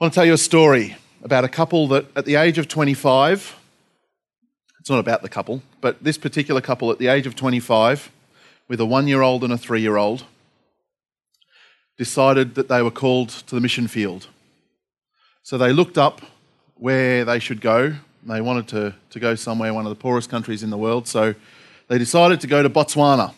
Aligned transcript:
I 0.00 0.04
want 0.04 0.14
to 0.14 0.18
tell 0.18 0.26
you 0.26 0.34
a 0.34 0.38
story 0.38 0.96
about 1.24 1.42
a 1.42 1.48
couple 1.48 1.88
that, 1.88 2.06
at 2.16 2.24
the 2.24 2.36
age 2.36 2.56
of 2.56 2.68
25, 2.68 3.56
it's 4.78 4.88
not 4.88 5.00
about 5.00 5.22
the 5.22 5.28
couple, 5.28 5.60
but 5.80 6.04
this 6.04 6.16
particular 6.16 6.60
couple 6.60 6.92
at 6.92 7.00
the 7.00 7.08
age 7.08 7.26
of 7.26 7.34
25, 7.34 8.08
with 8.68 8.78
a 8.78 8.86
one 8.86 9.08
year 9.08 9.22
old 9.22 9.42
and 9.42 9.52
a 9.52 9.58
three 9.58 9.80
year 9.80 9.96
old, 9.96 10.22
decided 11.96 12.54
that 12.54 12.68
they 12.68 12.80
were 12.80 12.92
called 12.92 13.30
to 13.30 13.56
the 13.56 13.60
mission 13.60 13.88
field. 13.88 14.28
So 15.42 15.58
they 15.58 15.72
looked 15.72 15.98
up 15.98 16.22
where 16.76 17.24
they 17.24 17.40
should 17.40 17.60
go. 17.60 17.96
They 18.22 18.40
wanted 18.40 18.68
to, 18.68 18.94
to 19.10 19.18
go 19.18 19.34
somewhere, 19.34 19.74
one 19.74 19.84
of 19.84 19.90
the 19.90 20.00
poorest 20.00 20.30
countries 20.30 20.62
in 20.62 20.70
the 20.70 20.78
world. 20.78 21.08
So 21.08 21.34
they 21.88 21.98
decided 21.98 22.40
to 22.42 22.46
go 22.46 22.62
to 22.62 22.70
Botswana, 22.70 23.34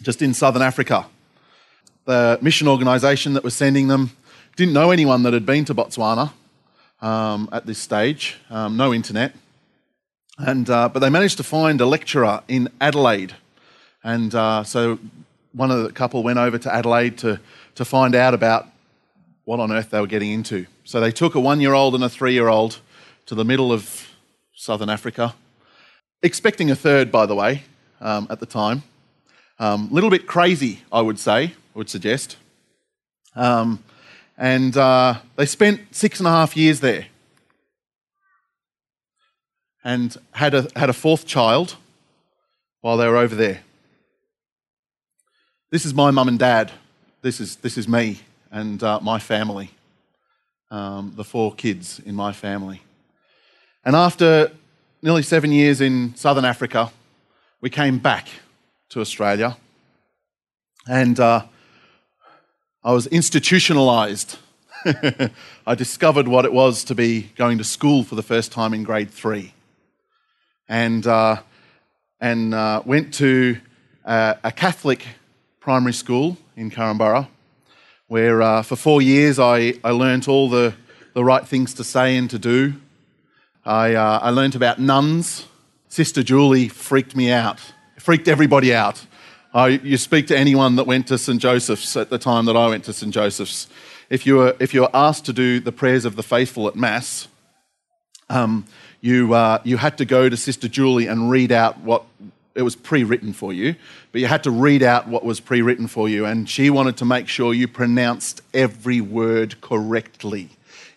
just 0.00 0.22
in 0.22 0.32
southern 0.32 0.62
Africa. 0.62 1.04
The 2.06 2.38
mission 2.40 2.66
organisation 2.66 3.34
that 3.34 3.44
was 3.44 3.52
sending 3.52 3.88
them 3.88 4.12
didn't 4.56 4.74
know 4.74 4.90
anyone 4.90 5.22
that 5.22 5.32
had 5.32 5.46
been 5.46 5.64
to 5.66 5.74
Botswana 5.74 6.32
um, 7.00 7.48
at 7.52 7.66
this 7.66 7.78
stage, 7.78 8.36
um, 8.50 8.76
no 8.76 8.92
internet. 8.92 9.34
And, 10.38 10.68
uh, 10.70 10.88
but 10.88 11.00
they 11.00 11.10
managed 11.10 11.36
to 11.36 11.42
find 11.42 11.80
a 11.80 11.86
lecturer 11.86 12.42
in 12.48 12.68
Adelaide. 12.80 13.34
And 14.02 14.34
uh, 14.34 14.64
so 14.64 14.98
one 15.52 15.70
of 15.70 15.82
the 15.82 15.92
couple 15.92 16.22
went 16.22 16.38
over 16.38 16.58
to 16.58 16.74
Adelaide 16.74 17.18
to, 17.18 17.40
to 17.74 17.84
find 17.84 18.14
out 18.14 18.34
about 18.34 18.66
what 19.44 19.60
on 19.60 19.72
earth 19.72 19.90
they 19.90 20.00
were 20.00 20.06
getting 20.06 20.30
into. 20.30 20.66
So 20.84 21.00
they 21.00 21.12
took 21.12 21.34
a 21.34 21.40
one 21.40 21.60
year 21.60 21.74
old 21.74 21.94
and 21.94 22.04
a 22.04 22.08
three 22.08 22.32
year 22.32 22.48
old 22.48 22.80
to 23.26 23.34
the 23.34 23.44
middle 23.44 23.72
of 23.72 24.08
southern 24.54 24.90
Africa, 24.90 25.34
expecting 26.22 26.70
a 26.70 26.76
third, 26.76 27.10
by 27.10 27.26
the 27.26 27.34
way, 27.34 27.64
um, 28.00 28.26
at 28.30 28.40
the 28.40 28.46
time. 28.46 28.82
A 29.58 29.64
um, 29.66 29.88
little 29.90 30.10
bit 30.10 30.26
crazy, 30.26 30.80
I 30.90 31.02
would 31.02 31.18
say, 31.18 31.54
I 31.74 31.78
would 31.78 31.90
suggest. 31.90 32.36
Um, 33.36 33.84
and 34.40 34.74
uh, 34.74 35.20
they 35.36 35.44
spent 35.44 35.94
six 35.94 36.18
and 36.18 36.26
a 36.26 36.30
half 36.30 36.56
years 36.56 36.80
there 36.80 37.06
and 39.84 40.16
had 40.32 40.54
a, 40.54 40.66
had 40.74 40.88
a 40.88 40.94
fourth 40.94 41.26
child 41.26 41.76
while 42.80 42.96
they 42.96 43.06
were 43.06 43.18
over 43.18 43.34
there. 43.34 43.60
This 45.70 45.84
is 45.84 45.92
my 45.92 46.10
mum 46.10 46.26
and 46.26 46.38
dad. 46.38 46.72
This 47.20 47.38
is, 47.38 47.56
this 47.56 47.76
is 47.76 47.86
me 47.86 48.20
and 48.50 48.82
uh, 48.82 48.98
my 49.02 49.18
family, 49.18 49.72
um, 50.70 51.12
the 51.16 51.24
four 51.24 51.54
kids 51.54 52.00
in 52.00 52.14
my 52.14 52.32
family. 52.32 52.80
And 53.84 53.94
after 53.94 54.52
nearly 55.02 55.22
seven 55.22 55.52
years 55.52 55.82
in 55.82 56.14
southern 56.16 56.46
Africa, 56.46 56.90
we 57.60 57.68
came 57.68 57.98
back 57.98 58.26
to 58.88 59.00
Australia. 59.00 59.58
And 60.88 61.20
uh, 61.20 61.44
I 62.82 62.92
was 62.92 63.06
institutionalized. 63.08 64.38
I 65.66 65.74
discovered 65.74 66.26
what 66.26 66.46
it 66.46 66.52
was 66.52 66.82
to 66.84 66.94
be 66.94 67.30
going 67.36 67.58
to 67.58 67.64
school 67.64 68.04
for 68.04 68.14
the 68.14 68.22
first 68.22 68.52
time 68.52 68.72
in 68.72 68.84
grade 68.84 69.10
three. 69.10 69.52
And, 70.66 71.06
uh, 71.06 71.42
and 72.20 72.54
uh, 72.54 72.80
went 72.86 73.12
to 73.14 73.58
uh, 74.06 74.34
a 74.42 74.50
Catholic 74.50 75.06
primary 75.60 75.92
school 75.92 76.38
in 76.56 76.70
Korumburra, 76.70 77.28
where 78.08 78.40
uh, 78.40 78.62
for 78.62 78.76
four 78.76 79.02
years 79.02 79.38
I, 79.38 79.74
I 79.84 79.90
learnt 79.90 80.26
all 80.26 80.48
the, 80.48 80.72
the 81.12 81.22
right 81.22 81.46
things 81.46 81.74
to 81.74 81.84
say 81.84 82.16
and 82.16 82.30
to 82.30 82.38
do. 82.38 82.72
I, 83.62 83.92
uh, 83.92 84.20
I 84.22 84.30
learnt 84.30 84.54
about 84.54 84.78
nuns. 84.78 85.46
Sister 85.88 86.22
Julie 86.22 86.68
freaked 86.68 87.14
me 87.14 87.30
out, 87.30 87.60
freaked 87.98 88.26
everybody 88.26 88.74
out. 88.74 89.04
Uh, 89.52 89.78
you 89.82 89.96
speak 89.96 90.28
to 90.28 90.38
anyone 90.38 90.76
that 90.76 90.86
went 90.86 91.08
to 91.08 91.18
St. 91.18 91.40
Joseph's 91.40 91.96
at 91.96 92.08
the 92.08 92.18
time 92.18 92.44
that 92.44 92.56
I 92.56 92.68
went 92.68 92.84
to 92.84 92.92
St. 92.92 93.12
Joseph's. 93.12 93.66
If 94.08 94.24
you 94.24 94.36
were, 94.36 94.56
if 94.60 94.72
you 94.72 94.82
were 94.82 94.90
asked 94.94 95.24
to 95.26 95.32
do 95.32 95.58
the 95.58 95.72
prayers 95.72 96.04
of 96.04 96.14
the 96.14 96.22
faithful 96.22 96.68
at 96.68 96.76
Mass, 96.76 97.26
um, 98.28 98.64
you, 99.00 99.34
uh, 99.34 99.58
you 99.64 99.76
had 99.76 99.98
to 99.98 100.04
go 100.04 100.28
to 100.28 100.36
Sister 100.36 100.68
Julie 100.68 101.08
and 101.08 101.30
read 101.30 101.50
out 101.50 101.80
what 101.80 102.04
it 102.54 102.62
was 102.62 102.76
pre 102.76 103.02
written 103.02 103.32
for 103.32 103.52
you, 103.52 103.74
but 104.12 104.20
you 104.20 104.28
had 104.28 104.44
to 104.44 104.52
read 104.52 104.84
out 104.84 105.08
what 105.08 105.24
was 105.24 105.40
pre 105.40 105.62
written 105.62 105.88
for 105.88 106.08
you. 106.08 106.24
And 106.24 106.48
she 106.48 106.70
wanted 106.70 106.96
to 106.98 107.04
make 107.04 107.26
sure 107.26 107.52
you 107.52 107.66
pronounced 107.66 108.42
every 108.54 109.00
word 109.00 109.60
correctly, 109.60 110.50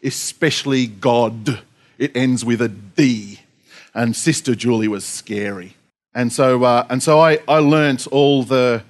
especially 0.04 0.86
God. 0.86 1.64
It 1.98 2.16
ends 2.16 2.46
with 2.46 2.62
a 2.62 2.70
D. 2.70 3.40
And 3.96 4.16
Sister 4.16 4.54
Julie 4.54 4.88
was 4.88 5.06
scary. 5.06 5.76
And 6.16 6.32
so, 6.32 6.64
uh, 6.64 6.86
and 6.90 7.02
so 7.02 7.20
I, 7.20 7.40
I 7.48 7.58
learnt 7.58 8.06
all 8.08 8.44
the, 8.44 8.84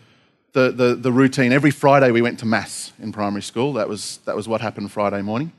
the, 0.52 0.72
the, 0.72 0.96
the, 0.96 1.12
routine. 1.12 1.54
Every 1.54 1.72
Friday 1.72 2.12
we 2.12 2.22
went 2.22 2.40
to 2.40 2.46
Mass 2.46 2.92
in 3.02 3.14
primary 3.14 3.42
school. 3.42 3.74
That 3.74 3.88
was, 3.88 4.20
that 4.26 4.36
was 4.36 4.48
what 4.48 4.60
happened 4.60 4.92
Friday 4.92 5.22
morning. 5.22 5.54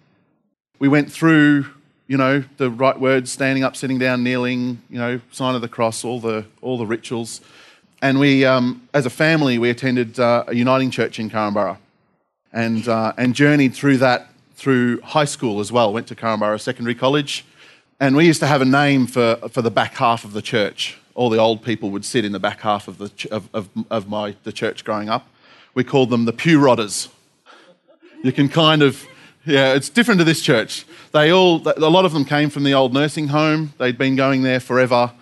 We 0.79 0.89
went 0.89 1.11
through, 1.11 1.67
you 2.07 2.19
know, 2.19 2.45
the 2.59 2.71
right 2.71 2.99
words, 2.99 3.33
standing 3.33 3.65
up, 3.65 3.77
sitting 3.77 3.99
down, 3.99 4.23
kneeling, 4.23 4.83
you 4.91 4.99
know, 4.99 5.21
sign 5.31 5.55
of 5.55 5.63
the 5.63 5.69
cross, 5.69 6.05
all 6.05 6.21
the, 6.21 6.45
all 6.61 6.77
the 6.77 6.87
rituals. 6.87 7.41
And 8.03 8.19
we, 8.19 8.45
um, 8.45 8.87
as 8.93 9.07
a 9.07 9.11
family, 9.11 9.59
we 9.59 9.71
attended 9.71 10.21
uh, 10.21 10.45
a 10.47 10.55
uniting 10.55 10.91
church 10.91 11.19
in 11.19 11.31
Korumburra 11.31 11.79
and, 12.53 12.87
uh, 12.87 13.15
and 13.17 13.35
journeyed 13.35 13.75
through 13.75 13.99
that 13.99 14.29
through 14.55 15.01
high 15.01 15.25
school 15.25 15.61
as 15.61 15.73
well. 15.73 15.93
Went 15.93 16.09
to 16.09 16.15
Korumburra 16.15 16.61
Secondary 16.61 16.95
College. 16.95 17.45
And 17.99 18.15
we 18.17 18.27
used 18.27 18.41
to 18.41 18.47
have 18.47 18.61
a 18.61 18.67
name 18.67 19.07
for, 19.07 19.37
for 19.49 19.63
the 19.63 19.71
back 19.71 19.95
half 19.95 20.25
of 20.25 20.35
the 20.35 20.43
church 20.43 20.99
all 21.15 21.31
the 21.31 21.39
old 21.39 21.63
people 21.63 21.91
would 21.91 22.05
sit 22.05 22.25
in 22.25 22.33
the 22.33 22.41
back 22.41 22.61
half 22.61 22.89
of, 22.89 22.99
the 22.99 23.09
ch- 23.11 23.27
of, 23.27 23.49
of, 23.55 23.69
of 23.91 24.09
my, 24.09 24.35
the 24.43 24.53
church 24.53 24.85
growing 24.85 25.09
up. 25.09 25.29
We 25.75 25.85
called 25.85 26.11
them 26.11 26.25
the 26.25 26.33
pew 26.33 26.59
rodders. 26.59 27.09
You 28.23 28.33
can 28.33 28.49
kind 28.49 28.83
of, 28.83 29.07
yeah, 29.45 29.75
it's 29.75 29.89
different 29.89 30.19
to 30.19 30.25
this 30.25 30.41
church. 30.41 30.85
They 31.13 31.31
all, 31.31 31.63
a 31.67 31.91
lot 31.91 32.05
of 32.05 32.13
them 32.13 32.25
came 32.25 32.51
from 32.51 32.65
the 32.65 32.75
old 32.75 32.93
nursing 32.93 33.29
home. 33.29 33.75
They'd 33.79 33.99
been 33.99 34.17
going 34.17 34.43
there 34.43 34.61
forever. 34.61 35.13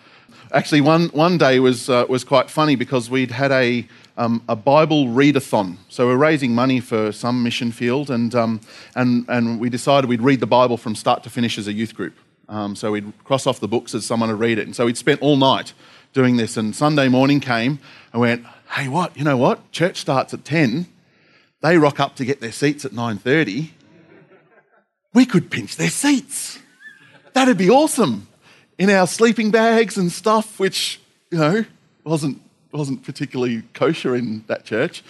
Actually, 0.53 0.83
one, 0.83 1.09
one 1.09 1.39
day 1.39 1.59
was, 1.59 1.89
uh, 1.89 2.07
was 2.09 2.25
quite 2.25 2.51
funny 2.51 2.77
because 2.77 3.11
we'd 3.11 3.31
had 3.31 3.51
a, 3.51 3.87
um, 4.17 4.43
a 4.49 4.57
Bible 4.57 5.07
readathon. 5.07 5.77
So 5.89 6.07
we're 6.07 6.17
raising 6.17 6.55
money 6.55 6.81
for 6.81 7.13
some 7.13 7.43
mission 7.43 7.73
field, 7.73 8.11
and, 8.11 8.35
um, 8.35 8.61
and, 8.95 9.25
and 9.29 9.59
we 9.59 9.71
decided 9.71 10.09
we'd 10.09 10.21
read 10.21 10.41
the 10.41 10.47
Bible 10.47 10.77
from 10.77 10.95
start 10.95 11.23
to 11.25 11.31
finish 11.31 11.59
as 11.59 11.67
a 11.69 11.73
youth 11.73 11.95
group. 11.95 12.15
Um, 12.53 12.77
so 12.77 12.93
we'd 12.93 13.11
cross 13.25 13.47
off 13.47 13.61
the 13.61 13.69
books 13.69 13.95
as 13.95 14.05
someone 14.05 14.29
to 14.29 14.35
read 14.35 14.59
it. 14.59 14.67
And 14.67 14.77
so 14.77 14.85
we'd 14.85 14.99
spent 14.99 15.23
all 15.23 15.39
night 15.39 15.73
doing 16.13 16.37
this. 16.37 16.59
And 16.59 16.77
Sunday 16.77 17.09
morning 17.09 17.41
came 17.41 17.79
and 18.13 18.21
went, 18.21 18.45
hey, 18.73 18.89
what? 18.89 19.17
You 19.17 19.25
know 19.25 19.39
what? 19.39 19.73
Church 19.73 19.97
starts 19.97 20.35
at 20.35 20.45
10. 20.45 20.87
They 21.63 21.79
rock 21.79 21.99
up 21.99 22.15
to 22.17 22.27
get 22.27 22.43
their 22.43 22.53
seats 22.53 22.85
at 22.85 22.93
9.30. 22.93 23.71
We 25.15 25.25
could 25.25 25.51
pinch 25.51 25.77
their 25.77 25.89
seats. 25.89 26.59
That'd 27.33 27.57
be 27.57 27.71
awesome. 27.71 28.29
In 28.77 28.91
our 28.91 29.07
sleeping 29.07 29.51
bags 29.51 29.97
and 29.97 30.13
stuff, 30.13 30.61
which, 30.61 31.01
you 31.31 31.39
know, 31.39 31.65
wasn't, 32.05 32.43
wasn't 32.71 33.03
particularly 33.03 33.63
kosher 33.73 34.15
in 34.15 34.45
that 34.49 34.67
church. 34.67 35.03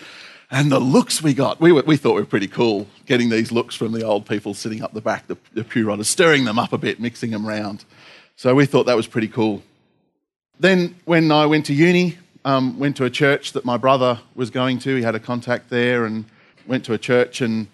And 0.52 0.70
the 0.70 0.78
looks 0.78 1.22
we 1.22 1.32
got, 1.32 1.62
we, 1.62 1.72
were, 1.72 1.82
we 1.86 1.96
thought 1.96 2.14
we 2.14 2.20
were 2.20 2.26
pretty 2.26 2.46
cool, 2.46 2.86
getting 3.06 3.30
these 3.30 3.50
looks 3.50 3.74
from 3.74 3.92
the 3.92 4.04
old 4.04 4.26
people 4.26 4.52
sitting 4.52 4.82
up 4.82 4.92
the 4.92 5.00
back, 5.00 5.26
the, 5.26 5.38
the 5.54 5.64
pew 5.64 5.86
rodders, 5.86 6.04
stirring 6.04 6.44
them 6.44 6.58
up 6.58 6.74
a 6.74 6.78
bit, 6.78 7.00
mixing 7.00 7.30
them 7.30 7.46
around. 7.46 7.86
So 8.36 8.54
we 8.54 8.66
thought 8.66 8.84
that 8.84 8.94
was 8.96 9.06
pretty 9.06 9.28
cool. 9.28 9.62
Then 10.60 10.94
when 11.06 11.32
I 11.32 11.46
went 11.46 11.64
to 11.66 11.72
uni, 11.72 12.18
um, 12.44 12.78
went 12.78 12.98
to 12.98 13.06
a 13.06 13.10
church 13.10 13.52
that 13.52 13.64
my 13.64 13.78
brother 13.78 14.20
was 14.34 14.50
going 14.50 14.78
to. 14.80 14.94
He 14.94 15.02
had 15.02 15.14
a 15.14 15.20
contact 15.20 15.70
there 15.70 16.04
and 16.04 16.26
went 16.66 16.84
to 16.84 16.92
a 16.92 16.98
church, 16.98 17.40
and, 17.40 17.66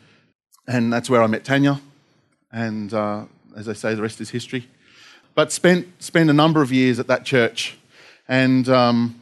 and 0.68 0.92
that's 0.92 1.10
where 1.10 1.20
I 1.20 1.26
met 1.26 1.44
Tanya. 1.44 1.80
And 2.52 2.94
uh, 2.94 3.24
as 3.56 3.68
I 3.68 3.72
say, 3.72 3.96
the 3.96 4.02
rest 4.02 4.20
is 4.20 4.30
history. 4.30 4.68
But 5.34 5.50
spent, 5.50 6.00
spent 6.00 6.30
a 6.30 6.32
number 6.32 6.62
of 6.62 6.70
years 6.70 7.00
at 7.00 7.08
that 7.08 7.24
church 7.24 7.76
and 8.28 8.68
um, 8.68 9.20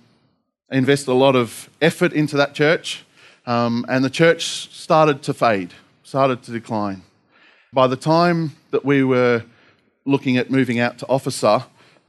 invested 0.70 1.10
a 1.10 1.14
lot 1.14 1.34
of 1.36 1.70
effort 1.80 2.12
into 2.12 2.36
that 2.36 2.52
church. 2.52 3.02
Um, 3.46 3.86
and 3.88 4.04
the 4.04 4.10
church 4.10 4.72
started 4.74 5.22
to 5.22 5.34
fade, 5.34 5.72
started 6.02 6.42
to 6.44 6.50
decline. 6.50 7.02
By 7.72 7.86
the 7.86 7.96
time 7.96 8.56
that 8.72 8.84
we 8.84 9.04
were 9.04 9.44
looking 10.04 10.36
at 10.36 10.50
moving 10.50 10.80
out 10.80 10.98
to 10.98 11.06
Officer, 11.08 11.64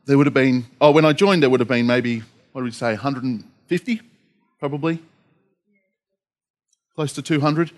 there 0.05 0.17
would 0.17 0.25
have 0.25 0.33
been, 0.33 0.65
oh, 0.81 0.91
when 0.91 1.05
I 1.05 1.13
joined, 1.13 1.43
there 1.43 1.49
would 1.49 1.59
have 1.59 1.69
been 1.69 1.85
maybe, 1.85 2.23
what 2.53 2.61
do 2.61 2.65
we 2.65 2.71
say, 2.71 2.91
150, 2.91 4.01
probably? 4.59 4.99
Close 6.95 7.13
to 7.13 7.21
200. 7.21 7.71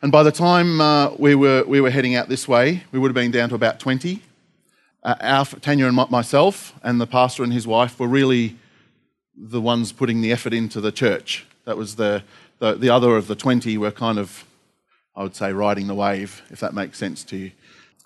And 0.00 0.12
by 0.12 0.22
the 0.22 0.30
time 0.30 0.80
uh, 0.80 1.14
we, 1.18 1.34
were, 1.34 1.64
we 1.66 1.80
were 1.80 1.90
heading 1.90 2.14
out 2.14 2.28
this 2.28 2.46
way, 2.46 2.84
we 2.92 2.98
would 2.98 3.08
have 3.08 3.14
been 3.14 3.30
down 3.30 3.48
to 3.48 3.54
about 3.54 3.80
20. 3.80 4.22
Uh, 5.02 5.14
our, 5.20 5.44
Tanya 5.46 5.86
and 5.86 5.96
myself 6.10 6.74
and 6.82 7.00
the 7.00 7.06
pastor 7.06 7.42
and 7.42 7.52
his 7.52 7.66
wife 7.66 7.98
were 7.98 8.06
really 8.06 8.56
the 9.36 9.60
ones 9.60 9.90
putting 9.90 10.20
the 10.20 10.30
effort 10.30 10.52
into 10.52 10.80
the 10.80 10.92
church. 10.92 11.46
That 11.64 11.76
was 11.76 11.96
the, 11.96 12.22
the, 12.58 12.74
the 12.74 12.90
other 12.90 13.16
of 13.16 13.26
the 13.26 13.34
20 13.34 13.78
were 13.78 13.90
kind 13.90 14.18
of, 14.18 14.44
I 15.16 15.22
would 15.22 15.36
say, 15.36 15.52
riding 15.52 15.86
the 15.86 15.94
wave, 15.94 16.42
if 16.50 16.60
that 16.60 16.74
makes 16.74 16.98
sense 16.98 17.24
to 17.24 17.36
you. 17.36 17.50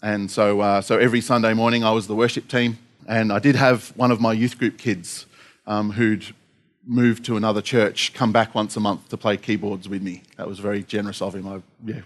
And 0.03 0.31
so, 0.31 0.61
uh, 0.61 0.81
so 0.81 0.99
every 0.99 1.21
Sunday 1.21 1.55
morning 1.55 1.85
I 1.85 1.91
was 1.91 2.07
the 2.07 2.15
worship 2.15 2.49
team, 2.49 2.79
and 3.07 3.33
I 3.33 3.39
did 3.39 3.57
have 3.57 3.89
one 3.97 4.11
of 4.11 4.21
my 4.21 4.33
youth 4.33 4.59
group 4.59 4.79
kids 4.79 5.27
um, 5.67 5.93
who'd 5.93 6.35
moved 6.87 7.25
to 7.27 7.37
another 7.37 7.61
church 7.61 8.15
come 8.15 8.33
back 8.33 8.55
once 8.55 8.77
a 8.77 8.81
month 8.81 9.09
to 9.11 9.17
play 9.17 9.37
keyboards 9.37 9.89
with 9.89 10.03
me. 10.03 10.23
That 10.37 10.49
was 10.49 10.59
very 10.59 10.83
generous 10.83 11.21
of 11.21 11.35
him. 11.35 11.47
I 11.47 11.61
yeah, 11.85 12.01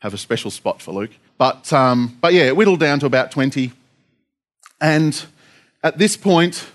have 0.00 0.14
a 0.14 0.18
special 0.18 0.50
spot 0.50 0.80
for 0.80 0.92
Luke. 0.92 1.10
But, 1.38 1.72
um, 1.72 2.16
but 2.20 2.32
yeah, 2.32 2.44
it 2.44 2.56
whittled 2.56 2.80
down 2.80 3.00
to 3.00 3.06
about 3.06 3.30
20. 3.30 3.72
And 4.80 5.24
at 5.82 5.98
this 5.98 6.16
point 6.16 6.66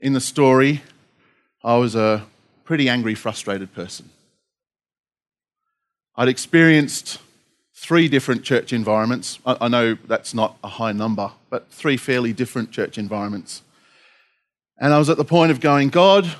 in 0.00 0.14
the 0.14 0.20
story, 0.20 0.82
I 1.62 1.76
was 1.76 1.94
a 1.94 2.24
pretty 2.64 2.88
angry, 2.88 3.14
frustrated 3.14 3.74
person. 3.74 4.10
I'd 6.16 6.28
experienced 6.28 7.18
three 7.74 8.08
different 8.08 8.42
church 8.42 8.72
environments. 8.72 9.38
I, 9.44 9.68
know 9.68 9.94
that's 10.06 10.32
not 10.32 10.56
a 10.64 10.68
high 10.68 10.92
number, 10.92 11.30
but 11.50 11.70
three 11.70 11.98
fairly 11.98 12.32
different 12.32 12.70
church 12.72 12.96
environments. 12.96 13.62
And 14.78 14.94
I 14.94 14.98
was 14.98 15.10
at 15.10 15.18
the 15.18 15.24
point 15.24 15.50
of 15.50 15.60
going, 15.60 15.90
God, 15.90 16.34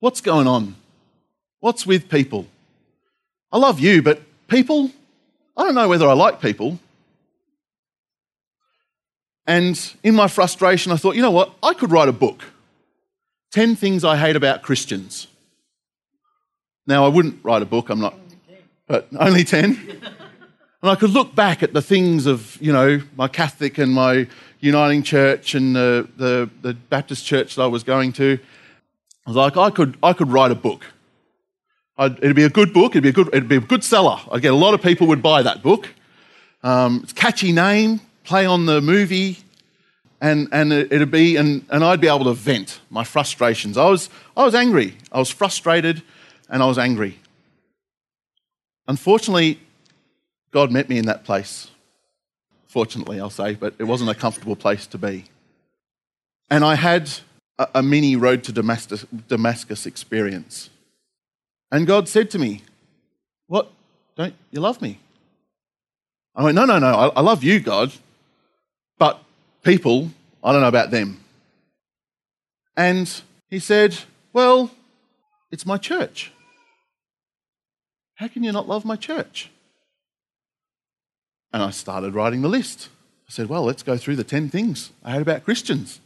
what's 0.00 0.22
going 0.22 0.46
on? 0.46 0.74
What's 1.60 1.86
with 1.86 2.08
people? 2.08 2.46
I 3.52 3.58
love 3.58 3.78
you, 3.78 4.02
but 4.02 4.22
people, 4.48 4.90
I 5.56 5.64
don't 5.64 5.74
know 5.74 5.88
whether 5.88 6.08
I 6.08 6.14
like 6.14 6.40
people. 6.40 6.78
And 9.46 9.78
in 10.02 10.14
my 10.14 10.28
frustration, 10.28 10.92
I 10.92 10.96
thought, 10.96 11.14
you 11.14 11.22
know 11.22 11.30
what? 11.30 11.54
I 11.62 11.74
could 11.74 11.90
write 11.90 12.08
a 12.08 12.12
book 12.12 12.42
10 13.52 13.76
Things 13.76 14.04
I 14.04 14.16
Hate 14.16 14.36
About 14.36 14.62
Christians. 14.62 15.26
Now, 16.86 17.04
I 17.04 17.08
wouldn't 17.08 17.42
write 17.42 17.60
a 17.60 17.66
book, 17.66 17.90
I'm 17.90 18.00
not, 18.00 18.14
but 18.88 19.06
only 19.18 19.44
10. 19.44 20.00
And 20.80 20.92
I 20.92 20.94
could 20.94 21.10
look 21.10 21.34
back 21.34 21.64
at 21.64 21.72
the 21.72 21.82
things 21.82 22.26
of, 22.26 22.56
you 22.60 22.72
know, 22.72 23.02
my 23.16 23.26
Catholic 23.26 23.78
and 23.78 23.92
my 23.92 24.28
Uniting 24.60 25.02
Church 25.02 25.56
and 25.56 25.74
the, 25.74 26.08
the, 26.16 26.48
the 26.62 26.74
Baptist 26.74 27.26
church 27.26 27.56
that 27.56 27.62
I 27.62 27.66
was 27.66 27.82
going 27.82 28.12
to. 28.12 28.38
I 29.26 29.30
was 29.30 29.36
like, 29.36 29.56
I 29.56 29.70
could, 29.70 29.96
I 30.04 30.12
could 30.12 30.30
write 30.30 30.52
a 30.52 30.54
book. 30.54 30.84
I'd, 31.96 32.18
it'd 32.18 32.36
be 32.36 32.44
a 32.44 32.48
good 32.48 32.72
book. 32.72 32.92
It'd 32.92 33.02
be 33.02 33.08
a 33.08 33.12
good, 33.12 33.26
it'd 33.28 33.48
be 33.48 33.56
a 33.56 33.60
good 33.60 33.82
seller. 33.82 34.20
I'd 34.30 34.40
get 34.40 34.52
a 34.52 34.56
lot 34.56 34.72
of 34.72 34.80
people 34.80 35.08
would 35.08 35.20
buy 35.20 35.42
that 35.42 35.64
book. 35.64 35.88
Um, 36.62 37.00
it's 37.02 37.12
catchy 37.12 37.50
name, 37.50 38.00
play 38.22 38.46
on 38.46 38.66
the 38.66 38.80
movie, 38.80 39.38
and, 40.20 40.46
and 40.52 40.72
it'd 40.72 41.10
be, 41.10 41.34
and, 41.34 41.64
and 41.70 41.84
I'd 41.84 42.00
be 42.00 42.06
able 42.06 42.24
to 42.26 42.34
vent 42.34 42.80
my 42.88 43.02
frustrations. 43.02 43.76
I 43.76 43.88
was, 43.90 44.10
I 44.36 44.44
was 44.44 44.54
angry. 44.54 44.96
I 45.10 45.18
was 45.18 45.30
frustrated 45.30 46.04
and 46.48 46.62
I 46.62 46.66
was 46.66 46.78
angry. 46.78 47.18
Unfortunately, 48.88 49.60
God 50.50 50.72
met 50.72 50.88
me 50.88 50.98
in 50.98 51.04
that 51.06 51.22
place. 51.22 51.70
Fortunately, 52.66 53.20
I'll 53.20 53.30
say, 53.30 53.54
but 53.54 53.74
it 53.78 53.84
wasn't 53.84 54.10
a 54.10 54.14
comfortable 54.14 54.56
place 54.56 54.86
to 54.88 54.98
be. 54.98 55.24
And 56.50 56.64
I 56.64 56.74
had 56.74 57.10
a, 57.58 57.68
a 57.76 57.82
mini 57.82 58.16
road 58.16 58.42
to 58.44 58.52
Damascus, 58.52 59.04
Damascus 59.28 59.84
experience. 59.84 60.70
And 61.70 61.86
God 61.86 62.08
said 62.08 62.30
to 62.30 62.38
me, 62.38 62.62
What? 63.46 63.70
Don't 64.16 64.34
you 64.50 64.60
love 64.60 64.80
me? 64.80 64.98
I 66.34 66.42
went, 66.44 66.54
No, 66.54 66.64
no, 66.64 66.78
no. 66.78 66.86
I, 66.86 67.08
I 67.08 67.20
love 67.20 67.44
you, 67.44 67.60
God. 67.60 67.92
But 68.98 69.22
people, 69.62 70.10
I 70.42 70.52
don't 70.52 70.62
know 70.62 70.68
about 70.68 70.90
them. 70.90 71.20
And 72.74 73.20
he 73.50 73.58
said, 73.58 73.98
Well, 74.32 74.70
it's 75.50 75.66
my 75.66 75.76
church. 75.76 76.32
How 78.18 78.26
can 78.26 78.42
you 78.42 78.50
not 78.50 78.68
love 78.68 78.84
my 78.84 78.96
church? 78.96 79.48
And 81.52 81.62
I 81.62 81.70
started 81.70 82.14
writing 82.14 82.42
the 82.42 82.48
list. 82.48 82.88
I 83.28 83.30
said, 83.30 83.48
Well, 83.48 83.62
let's 83.62 83.84
go 83.84 83.96
through 83.96 84.16
the 84.16 84.24
10 84.24 84.48
things 84.48 84.90
I 85.04 85.12
hate 85.12 85.22
about 85.22 85.44
Christians. 85.44 86.00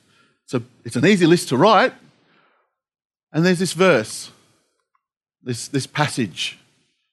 So 0.45 0.63
it's 0.85 0.97
an 0.97 1.07
easy 1.07 1.25
list 1.25 1.49
to 1.49 1.57
write. 1.57 1.95
And 3.33 3.47
there's 3.47 3.59
this 3.59 3.73
verse, 3.73 4.31
this, 5.43 5.69
this 5.69 5.87
passage, 5.87 6.59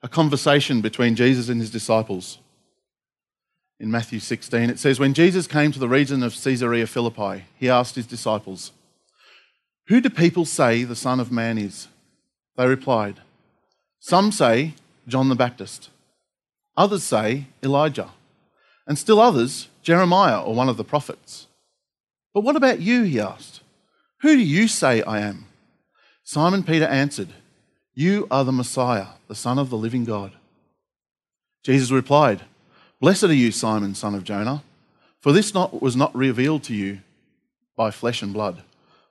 a 0.04 0.10
conversation 0.10 0.82
between 0.82 1.16
Jesus 1.16 1.48
and 1.48 1.62
his 1.62 1.72
disciples. 1.72 2.40
In 3.80 3.90
Matthew 3.90 4.20
16, 4.20 4.70
it 4.70 4.80
says, 4.80 5.00
When 5.00 5.14
Jesus 5.14 5.48
came 5.48 5.72
to 5.72 5.80
the 5.80 5.88
region 5.88 6.24
of 6.24 6.36
Caesarea 6.36 6.86
Philippi, 6.86 7.46
he 7.58 7.70
asked 7.70 7.96
his 7.96 8.06
disciples, 8.06 8.74
Who 9.88 10.02
do 10.02 10.10
people 10.10 10.44
say 10.44 10.84
the 10.84 10.98
Son 10.98 11.22
of 11.22 11.32
Man 11.32 11.58
is? 11.58 11.88
They 12.58 12.68
replied, 12.68 13.22
Some 14.02 14.34
say 14.34 14.74
John 15.10 15.30
the 15.30 15.36
Baptist, 15.36 15.90
others 16.78 17.04
say 17.04 17.48
Elijah 17.64 18.12
and 18.90 18.98
still 18.98 19.20
others, 19.20 19.68
Jeremiah 19.84 20.42
or 20.42 20.56
one 20.56 20.68
of 20.68 20.78
the 20.78 20.84
prophets. 20.84 21.48
But 22.34 22.42
what 22.42 22.56
about 22.56 22.80
you? 22.80 23.04
He 23.04 23.20
asked. 23.20 23.62
Who 24.22 24.36
do 24.36 24.42
you 24.42 24.68
say 24.68 25.02
I 25.04 25.20
am? 25.20 25.46
Simon 26.24 26.64
Peter 26.64 26.86
answered, 26.86 27.30
You 27.94 28.28
are 28.32 28.44
the 28.44 28.52
Messiah, 28.52 29.08
the 29.28 29.36
Son 29.36 29.60
of 29.60 29.70
the 29.70 29.78
living 29.78 30.06
God. 30.06 30.32
Jesus 31.64 31.92
replied, 31.92 32.42
Blessed 33.00 33.26
are 33.26 33.34
you, 33.34 33.52
Simon, 33.52 33.96
son 33.96 34.16
of 34.16 34.24
Jonah, 34.24 34.64
for 35.22 35.32
this 35.32 35.54
not, 35.54 35.82
was 35.82 35.96
not 35.96 36.16
revealed 36.16 36.64
to 36.64 36.74
you 36.74 37.00
by 37.76 37.92
flesh 37.92 38.22
and 38.22 38.34
blood, 38.34 38.64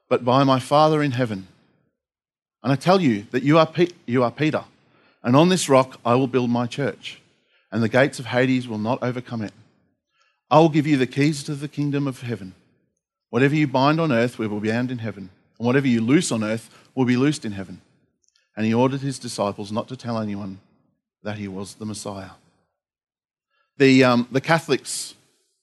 but 0.09 0.25
by 0.25 0.45
my 0.45 0.59
Father 0.59 1.03
in 1.03 1.13
heaven. 1.13 1.49
And 2.63 2.73
I 2.73 2.77
tell 2.77 3.01
you 3.01 3.27
that 3.31 3.43
you 3.43 3.59
are, 3.59 3.67
Pe- 3.67 3.89
you 4.07 4.23
are 4.25 4.31
Peter, 4.31 4.65
and 5.23 5.37
on 5.37 5.49
this 5.49 5.69
rock 5.69 6.01
I 6.05 6.15
will 6.15 6.27
build 6.27 6.51
my 6.51 6.67
church, 6.67 7.21
and 7.71 7.83
the 7.83 7.89
gates 7.89 8.19
of 8.19 8.27
Hades 8.27 8.69
will 8.69 8.79
not 8.79 9.03
overcome 9.03 9.43
it. 9.43 9.53
I 10.51 10.59
will 10.59 10.69
give 10.69 10.87
you 10.87 10.97
the 10.97 11.07
keys 11.07 11.43
to 11.45 11.55
the 11.55 11.69
kingdom 11.69 12.07
of 12.07 12.23
heaven. 12.23 12.55
Whatever 13.31 13.55
you 13.55 13.67
bind 13.67 14.01
on 14.01 14.11
earth 14.11 14.39
will 14.39 14.61
be 14.61 14.71
bound 14.71 14.91
in 14.91 14.99
heaven, 14.99 15.31
and 15.59 15.67
whatever 15.67 15.87
you 15.87 16.01
loose 16.01 16.33
on 16.33 16.43
earth 16.43 16.71
will 16.95 17.05
be 17.05 17.17
loosed 17.17 17.45
in 17.45 17.53
heaven. 17.53 17.81
And 18.57 18.65
he 18.65 18.75
ordered 18.75 19.01
his 19.01 19.19
disciples 19.19 19.71
not 19.71 19.89
to 19.89 19.97
tell 19.97 20.19
anyone 20.19 20.61
that 21.23 21.37
he 21.37 21.47
was 21.47 21.75
the 21.75 21.85
Messiah. 21.85 22.31
The, 23.77 24.05
um, 24.05 24.29
the 24.33 24.41
Catholics, 24.41 25.15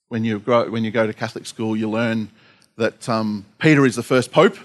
when 0.07 0.23
you, 0.23 0.39
grow, 0.39 0.69
when 0.69 0.83
you 0.83 0.91
go 0.91 1.07
to 1.07 1.13
Catholic 1.13 1.45
school, 1.45 1.75
you 1.75 1.89
learn 1.89 2.29
that 2.77 3.09
um, 3.09 3.45
Peter 3.59 3.85
is 3.85 3.95
the 3.95 4.03
first 4.03 4.31
pope, 4.31 4.57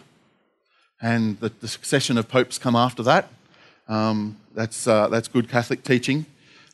and 1.00 1.40
that 1.40 1.60
the 1.60 1.69
succession 1.69 2.19
of 2.19 2.28
popes 2.28 2.58
come 2.58 2.76
after 2.76 3.02
that. 3.04 3.31
Um, 3.88 4.36
that's, 4.55 4.87
uh, 4.87 5.08
that's 5.08 5.29
good 5.29 5.49
Catholic 5.49 5.82
teaching. 5.85 6.26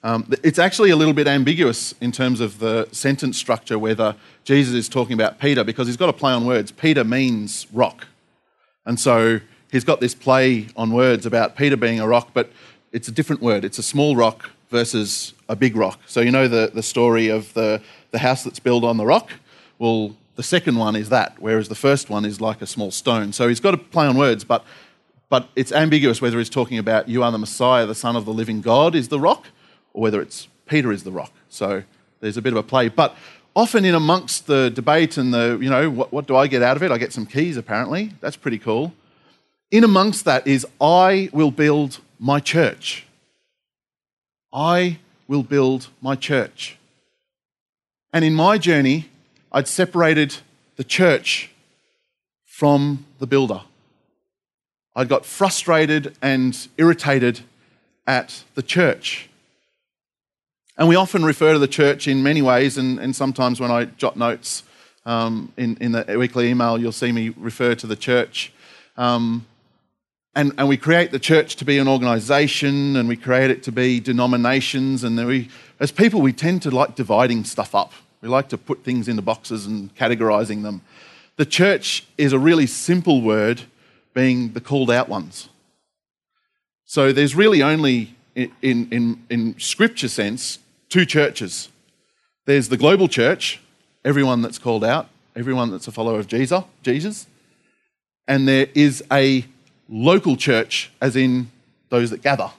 Um, 0.02 0.30
it's 0.44 0.58
actually 0.58 0.90
a 0.90 0.96
little 0.96 1.14
bit 1.14 1.26
ambiguous 1.26 1.94
in 2.00 2.12
terms 2.12 2.40
of 2.40 2.58
the 2.58 2.88
sentence 2.92 3.36
structure 3.38 3.78
whether 3.78 4.14
Jesus 4.44 4.74
is 4.74 4.88
talking 4.88 5.14
about 5.14 5.40
Peter 5.40 5.64
because 5.64 5.88
he's 5.88 5.96
got 5.96 6.08
a 6.08 6.12
play 6.12 6.32
on 6.32 6.46
words. 6.46 6.70
Peter 6.70 7.02
means 7.02 7.66
rock. 7.72 8.06
And 8.84 9.00
so 9.00 9.40
he's 9.72 9.84
got 9.84 10.00
this 10.00 10.14
play 10.14 10.68
on 10.76 10.92
words 10.92 11.26
about 11.26 11.56
Peter 11.56 11.76
being 11.76 11.98
a 11.98 12.06
rock, 12.06 12.30
but 12.32 12.50
it's 12.92 13.08
a 13.08 13.12
different 13.12 13.42
word. 13.42 13.64
It's 13.64 13.78
a 13.78 13.82
small 13.82 14.14
rock 14.14 14.50
versus 14.70 15.34
a 15.48 15.56
big 15.56 15.76
rock. 15.76 15.98
So 16.06 16.20
you 16.20 16.30
know 16.30 16.46
the, 16.46 16.70
the 16.72 16.82
story 16.82 17.28
of 17.28 17.52
the, 17.54 17.82
the 18.10 18.18
house 18.18 18.44
that's 18.44 18.60
built 18.60 18.84
on 18.84 18.96
the 18.96 19.06
rock? 19.06 19.32
Well, 19.78 20.16
the 20.36 20.42
second 20.42 20.76
one 20.76 20.94
is 20.94 21.08
that, 21.08 21.34
whereas 21.38 21.68
the 21.68 21.74
first 21.74 22.10
one 22.10 22.24
is 22.24 22.40
like 22.40 22.62
a 22.62 22.66
small 22.66 22.90
stone. 22.90 23.32
So 23.32 23.48
he's 23.48 23.60
got 23.60 23.74
a 23.74 23.78
play 23.78 24.06
on 24.06 24.16
words, 24.16 24.44
but, 24.44 24.64
but 25.28 25.48
it's 25.56 25.72
ambiguous 25.72 26.20
whether 26.20 26.38
he's 26.38 26.50
talking 26.50 26.78
about 26.78 27.08
you 27.08 27.22
are 27.22 27.32
the 27.32 27.38
Messiah, 27.38 27.86
the 27.86 27.94
Son 27.94 28.16
of 28.16 28.24
the 28.24 28.32
living 28.32 28.60
God, 28.60 28.94
is 28.94 29.08
the 29.08 29.20
rock, 29.20 29.46
or 29.92 30.02
whether 30.02 30.20
it's 30.20 30.48
Peter 30.66 30.92
is 30.92 31.02
the 31.04 31.12
rock. 31.12 31.32
So 31.48 31.82
there's 32.20 32.36
a 32.36 32.42
bit 32.42 32.52
of 32.52 32.58
a 32.58 32.62
play. 32.62 32.88
But 32.88 33.16
often 33.54 33.84
in 33.84 33.94
amongst 33.94 34.46
the 34.46 34.70
debate 34.70 35.16
and 35.16 35.32
the, 35.32 35.58
you 35.60 35.70
know, 35.70 35.90
what, 35.90 36.12
what 36.12 36.26
do 36.26 36.36
I 36.36 36.46
get 36.46 36.62
out 36.62 36.76
of 36.76 36.82
it? 36.82 36.90
I 36.90 36.98
get 36.98 37.12
some 37.12 37.26
keys 37.26 37.56
apparently. 37.56 38.12
That's 38.20 38.36
pretty 38.36 38.58
cool. 38.58 38.92
In 39.70 39.82
amongst 39.82 40.24
that 40.26 40.46
is, 40.46 40.66
I 40.80 41.28
will 41.32 41.50
build 41.50 41.98
my 42.20 42.38
church. 42.38 43.06
I 44.52 44.98
will 45.26 45.42
build 45.42 45.88
my 46.00 46.14
church. 46.14 46.78
And 48.12 48.24
in 48.24 48.34
my 48.34 48.58
journey, 48.58 49.10
I'd 49.52 49.68
separated 49.68 50.36
the 50.76 50.84
church 50.84 51.50
from 52.44 53.04
the 53.18 53.26
builder. 53.26 53.62
I 54.96 55.04
got 55.04 55.26
frustrated 55.26 56.16
and 56.22 56.56
irritated 56.78 57.40
at 58.06 58.42
the 58.54 58.62
church. 58.62 59.28
And 60.78 60.88
we 60.88 60.96
often 60.96 61.22
refer 61.22 61.52
to 61.52 61.58
the 61.58 61.68
church 61.68 62.08
in 62.08 62.22
many 62.22 62.40
ways, 62.40 62.78
and, 62.78 62.98
and 62.98 63.14
sometimes 63.14 63.60
when 63.60 63.70
I 63.70 63.84
jot 63.84 64.16
notes 64.16 64.62
um, 65.04 65.52
in, 65.58 65.76
in 65.82 65.92
the 65.92 66.16
weekly 66.18 66.48
email, 66.48 66.78
you'll 66.78 66.92
see 66.92 67.12
me 67.12 67.34
refer 67.36 67.74
to 67.74 67.86
the 67.86 67.94
church. 67.94 68.54
Um, 68.96 69.44
and, 70.34 70.52
and 70.56 70.66
we 70.66 70.78
create 70.78 71.10
the 71.10 71.18
church 71.18 71.56
to 71.56 71.66
be 71.66 71.76
an 71.76 71.88
organization, 71.88 72.96
and 72.96 73.06
we 73.06 73.16
create 73.16 73.50
it 73.50 73.62
to 73.64 73.72
be 73.72 74.00
denominations. 74.00 75.04
And 75.04 75.26
we, 75.26 75.50
as 75.78 75.92
people, 75.92 76.22
we 76.22 76.32
tend 76.32 76.62
to 76.62 76.70
like 76.70 76.94
dividing 76.94 77.44
stuff 77.44 77.74
up. 77.74 77.92
We 78.22 78.30
like 78.30 78.48
to 78.48 78.58
put 78.58 78.82
things 78.82 79.08
into 79.08 79.20
boxes 79.20 79.66
and 79.66 79.94
categorizing 79.94 80.62
them. 80.62 80.80
The 81.36 81.46
church 81.46 82.06
is 82.16 82.32
a 82.32 82.38
really 82.38 82.66
simple 82.66 83.20
word, 83.20 83.62
being 84.16 84.54
the 84.54 84.60
called 84.62 84.90
out 84.90 85.10
ones. 85.10 85.50
So 86.86 87.12
there's 87.12 87.34
really 87.34 87.62
only, 87.62 88.16
in, 88.34 88.50
in, 88.62 89.22
in 89.28 89.54
scripture 89.58 90.08
sense, 90.08 90.58
two 90.88 91.04
churches 91.04 91.68
there's 92.46 92.68
the 92.68 92.76
global 92.76 93.08
church, 93.08 93.60
everyone 94.04 94.40
that's 94.40 94.58
called 94.58 94.84
out, 94.84 95.08
everyone 95.34 95.72
that's 95.72 95.88
a 95.88 95.92
follower 95.92 96.20
of 96.20 96.28
Jesus, 96.28 96.62
Jesus, 96.84 97.26
and 98.28 98.46
there 98.46 98.68
is 98.72 99.02
a 99.10 99.44
local 99.88 100.36
church, 100.36 100.92
as 101.00 101.16
in 101.16 101.50
those 101.88 102.10
that 102.10 102.22
gather. 102.22 102.52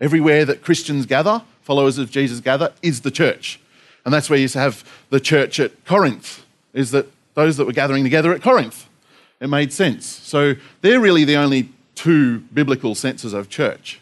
Everywhere 0.00 0.44
that 0.44 0.62
Christians 0.62 1.06
gather, 1.06 1.42
followers 1.62 1.96
of 1.96 2.10
Jesus 2.10 2.40
gather, 2.40 2.72
is 2.82 3.02
the 3.02 3.10
church. 3.12 3.60
And 4.04 4.12
that's 4.12 4.28
where 4.28 4.38
you 4.38 4.48
have 4.48 4.84
the 5.10 5.20
church 5.20 5.60
at 5.60 5.84
Corinth, 5.84 6.44
is 6.74 6.90
that 6.90 7.06
those 7.34 7.56
that 7.56 7.66
were 7.66 7.72
gathering 7.72 8.02
together 8.02 8.34
at 8.34 8.42
Corinth. 8.42 8.88
It 9.40 9.48
made 9.48 9.72
sense. 9.72 10.06
So 10.06 10.54
they're 10.82 11.00
really 11.00 11.24
the 11.24 11.36
only 11.36 11.70
two 11.94 12.40
biblical 12.40 12.94
senses 12.94 13.32
of 13.32 13.48
church. 13.48 14.00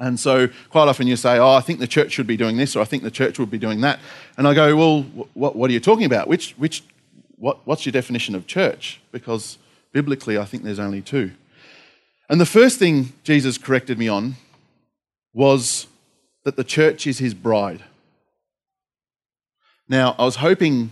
And 0.00 0.18
so 0.18 0.48
quite 0.70 0.88
often 0.88 1.06
you 1.06 1.16
say, 1.16 1.38
Oh, 1.38 1.52
I 1.52 1.60
think 1.60 1.78
the 1.78 1.86
church 1.86 2.12
should 2.12 2.26
be 2.26 2.36
doing 2.36 2.56
this, 2.56 2.76
or 2.76 2.80
I 2.80 2.84
think 2.84 3.02
the 3.02 3.10
church 3.10 3.38
would 3.38 3.50
be 3.50 3.58
doing 3.58 3.80
that. 3.80 3.98
And 4.36 4.46
I 4.46 4.54
go, 4.54 4.76
Well, 4.76 5.02
what, 5.34 5.56
what 5.56 5.70
are 5.70 5.72
you 5.72 5.80
talking 5.80 6.04
about? 6.04 6.28
Which, 6.28 6.52
which, 6.52 6.84
what, 7.36 7.58
what's 7.66 7.86
your 7.86 7.92
definition 7.92 8.34
of 8.34 8.46
church? 8.46 9.00
Because 9.12 9.58
biblically, 9.92 10.38
I 10.38 10.44
think 10.44 10.62
there's 10.62 10.78
only 10.78 11.02
two. 11.02 11.32
And 12.28 12.40
the 12.40 12.46
first 12.46 12.78
thing 12.78 13.12
Jesus 13.24 13.56
corrected 13.58 13.98
me 13.98 14.08
on 14.08 14.34
was 15.32 15.86
that 16.44 16.56
the 16.56 16.64
church 16.64 17.06
is 17.06 17.18
his 17.18 17.34
bride. 17.34 17.82
Now, 19.88 20.14
I 20.18 20.24
was 20.24 20.36
hoping 20.36 20.90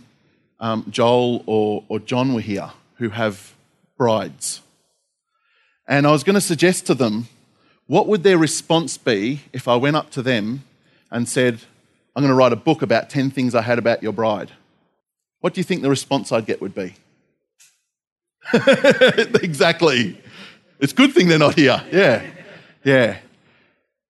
um, 0.59 0.87
Joel 0.89 1.43
or, 1.47 1.85
or 1.89 1.99
John 1.99 2.33
were 2.33 2.41
here 2.41 2.71
who 2.99 3.11
have 3.11 3.55
brides. 3.97 4.61
And 5.89 6.07
I 6.07 6.13
was 6.13 6.25
going 6.25 6.35
to 6.35 6.41
suggest 6.41 6.87
to 6.87 6.95
them 6.95 7.29
what 7.87 8.09
would 8.09 8.23
their 8.23 8.39
response 8.39 8.99
be 8.99 9.43
if 9.53 9.69
I 9.69 9.77
went 9.77 9.97
up 9.97 10.11
to 10.11 10.23
them 10.23 10.65
and 11.11 11.29
said, 11.29 11.61
I'm 12.15 12.23
going 12.23 12.31
to 12.31 12.35
write 12.35 12.53
a 12.53 12.57
book 12.57 12.83
about 12.83 13.11
10 13.11 13.31
things 13.31 13.55
I 13.55 13.63
had 13.63 13.79
about 13.79 14.03
your 14.03 14.13
bride? 14.13 14.51
What 15.41 15.55
do 15.55 15.61
you 15.61 15.65
think 15.65 15.83
the 15.83 15.91
response 15.91 16.33
I'd 16.33 16.47
get 16.47 16.61
would 16.61 16.75
be? 16.75 16.95
exactly. 19.43 20.21
It's 20.81 20.93
a 20.93 20.97
good 20.97 21.13
thing 21.13 21.29
they're 21.29 21.39
not 21.39 21.55
here. 21.55 21.83
Yeah. 21.93 22.27
Yeah. 22.83 23.19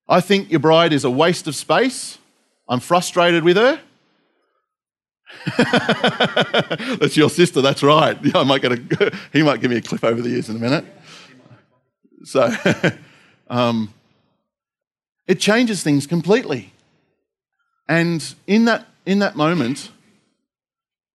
I 0.09 0.21
think 0.21 0.51
your 0.51 0.61
bride 0.61 0.93
is 0.93 1.05
a 1.05 1.11
waste 1.11 1.47
of 1.47 1.55
space. 1.55 2.19
I'm 2.69 2.81
frustrated 2.81 3.45
with 3.45 3.57
her. 3.57 3.81
that's 6.99 7.17
your 7.17 7.31
sister, 7.31 7.61
that's 7.61 7.83
right. 7.83 8.17
I 8.35 8.45
might 8.45 8.63
get 8.63 8.73
a, 8.73 9.17
he 9.33 9.43
might 9.43 9.61
give 9.61 9.71
me 9.71 9.77
a 9.77 9.83
clip 9.83 10.05
over 10.05 10.21
the 10.21 10.31
ears 10.31 10.49
in 10.49 10.57
a 10.57 10.59
minute. 10.59 10.85
So, 12.25 12.51
um, 13.49 13.93
it 15.27 15.41
changes 15.41 15.83
things 15.83 16.07
completely. 16.07 16.73
And 17.89 18.35
in 18.47 18.65
that, 18.65 18.87
in 19.05 19.21
that 19.21 19.37
moment, 19.37 19.91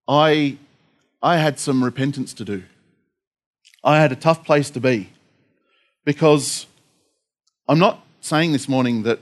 I, 0.08 0.56
I 1.22 1.36
had 1.36 1.58
some 1.58 1.84
repentance 1.84 2.32
to 2.34 2.44
do. 2.44 2.62
I 3.84 3.98
had 3.98 4.12
a 4.12 4.16
tough 4.16 4.44
place 4.44 4.70
to 4.70 4.80
be 4.80 5.10
because 6.04 6.66
I'm 7.68 7.78
not 7.78 8.04
saying 8.20 8.52
this 8.52 8.68
morning 8.68 9.02
that, 9.02 9.20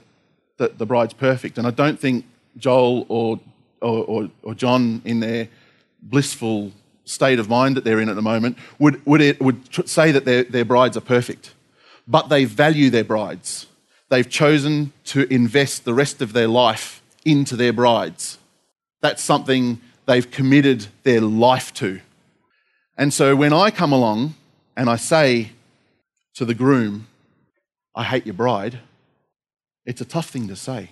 that 0.59 0.79
the 0.79 0.87
bride's 0.87 1.15
perfect, 1.15 1.59
and 1.59 1.67
I 1.67 1.71
don't 1.71 1.99
think 1.99 2.25
Joel 2.57 3.07
or, 3.09 3.41
or, 3.81 4.31
or, 4.43 4.55
John, 4.55 5.03
in 5.05 5.21
their 5.21 5.49
blissful 6.03 6.73
state 7.05 7.39
of 7.39 7.49
mind 7.49 7.77
that 7.77 7.85
they're 7.85 8.01
in 8.01 8.09
at 8.09 8.17
the 8.17 8.23
moment, 8.23 8.59
would, 8.79 9.05
would, 9.07 9.21
it, 9.21 9.41
would 9.41 9.89
say 9.89 10.13
that 10.13 10.25
their, 10.25 10.45
their 10.45 10.65
brides 10.65 10.97
are 10.97 11.03
perfect. 11.03 11.55
But 12.07 12.29
they 12.29 12.45
value 12.45 12.91
their 12.91 13.05
brides. 13.05 13.67
They've 14.09 14.29
chosen 14.29 14.93
to 15.07 15.33
invest 15.33 15.85
the 15.85 15.95
rest 15.95 16.21
of 16.21 16.33
their 16.33 16.49
life 16.49 17.03
into 17.25 17.57
their 17.57 17.73
brides. 17.73 18.39
That's 19.01 19.23
something 19.23 19.81
they've 20.07 20.31
committed 20.31 20.87
their 21.05 21.21
life 21.21 21.73
to. 21.75 22.01
And 22.97 23.15
so 23.15 23.35
when 23.37 23.53
I 23.53 23.71
come 23.71 23.93
along 23.93 24.35
and 24.77 24.91
I 24.91 24.97
say 24.97 25.53
to 26.35 26.45
the 26.45 26.55
groom, 26.55 27.07
I 27.95 28.05
hate 28.05 28.27
your 28.27 28.35
bride, 28.35 28.81
it's 29.87 30.01
a 30.01 30.05
tough 30.05 30.31
thing 30.31 30.49
to 30.49 30.57
say. 30.57 30.91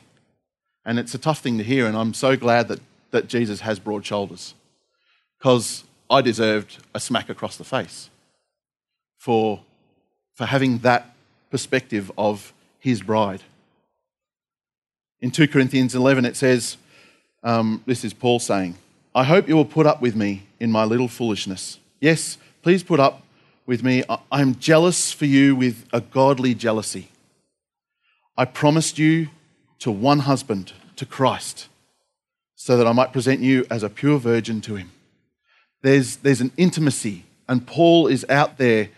And 0.84 0.98
it's 0.98 1.14
a 1.14 1.18
tough 1.18 1.40
thing 1.40 1.58
to 1.58 1.64
hear. 1.64 1.86
And 1.86 1.96
I'm 1.96 2.14
so 2.14 2.36
glad 2.36 2.68
that, 2.68 2.80
that 3.10 3.28
Jesus 3.28 3.60
has 3.60 3.78
broad 3.78 4.06
shoulders 4.06 4.54
because 5.38 5.84
I 6.10 6.20
deserved 6.22 6.78
a 6.94 7.00
smack 7.00 7.28
across 7.28 7.56
the 7.56 7.64
face 7.64 8.10
for, 9.18 9.60
for 10.34 10.46
having 10.46 10.78
that 10.78 11.14
perspective 11.50 12.10
of 12.16 12.52
his 12.78 13.02
bride. 13.02 13.42
In 15.20 15.30
2 15.30 15.48
Corinthians 15.48 15.94
11, 15.94 16.24
it 16.24 16.36
says, 16.36 16.76
um, 17.42 17.82
This 17.86 18.04
is 18.04 18.14
Paul 18.14 18.38
saying, 18.38 18.76
I 19.14 19.24
hope 19.24 19.48
you 19.48 19.56
will 19.56 19.64
put 19.64 19.86
up 19.86 20.00
with 20.00 20.14
me 20.14 20.44
in 20.60 20.70
my 20.70 20.84
little 20.84 21.08
foolishness. 21.08 21.78
Yes, 22.00 22.38
please 22.62 22.82
put 22.82 23.00
up 23.00 23.22
with 23.66 23.82
me. 23.82 24.04
I 24.08 24.40
am 24.40 24.54
jealous 24.56 25.12
for 25.12 25.26
you 25.26 25.56
with 25.56 25.84
a 25.92 26.00
godly 26.00 26.54
jealousy. 26.54 27.08
I 28.36 28.44
promised 28.44 28.98
you 28.98 29.28
to 29.80 29.90
one 29.90 30.20
husband, 30.20 30.72
to 30.96 31.06
Christ, 31.06 31.68
so 32.54 32.76
that 32.76 32.86
I 32.86 32.92
might 32.92 33.12
present 33.12 33.40
you 33.40 33.66
as 33.70 33.82
a 33.82 33.88
pure 33.88 34.18
virgin 34.18 34.60
to 34.62 34.76
him. 34.76 34.90
There's, 35.82 36.16
there's 36.16 36.40
an 36.40 36.52
intimacy, 36.56 37.24
and 37.48 37.66
Paul 37.66 38.08
is 38.08 38.26
out 38.28 38.58
there 38.58 38.88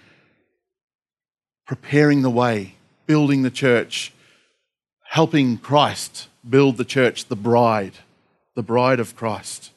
preparing 1.66 2.22
the 2.22 2.30
way, 2.30 2.74
building 3.06 3.42
the 3.42 3.50
church, 3.50 4.12
helping 5.04 5.58
Christ 5.58 6.28
build 6.48 6.76
the 6.76 6.84
church, 6.84 7.26
the 7.26 7.36
bride, 7.36 7.94
the 8.54 8.62
bride 8.62 9.00
of 9.00 9.14
Christ. 9.14 9.70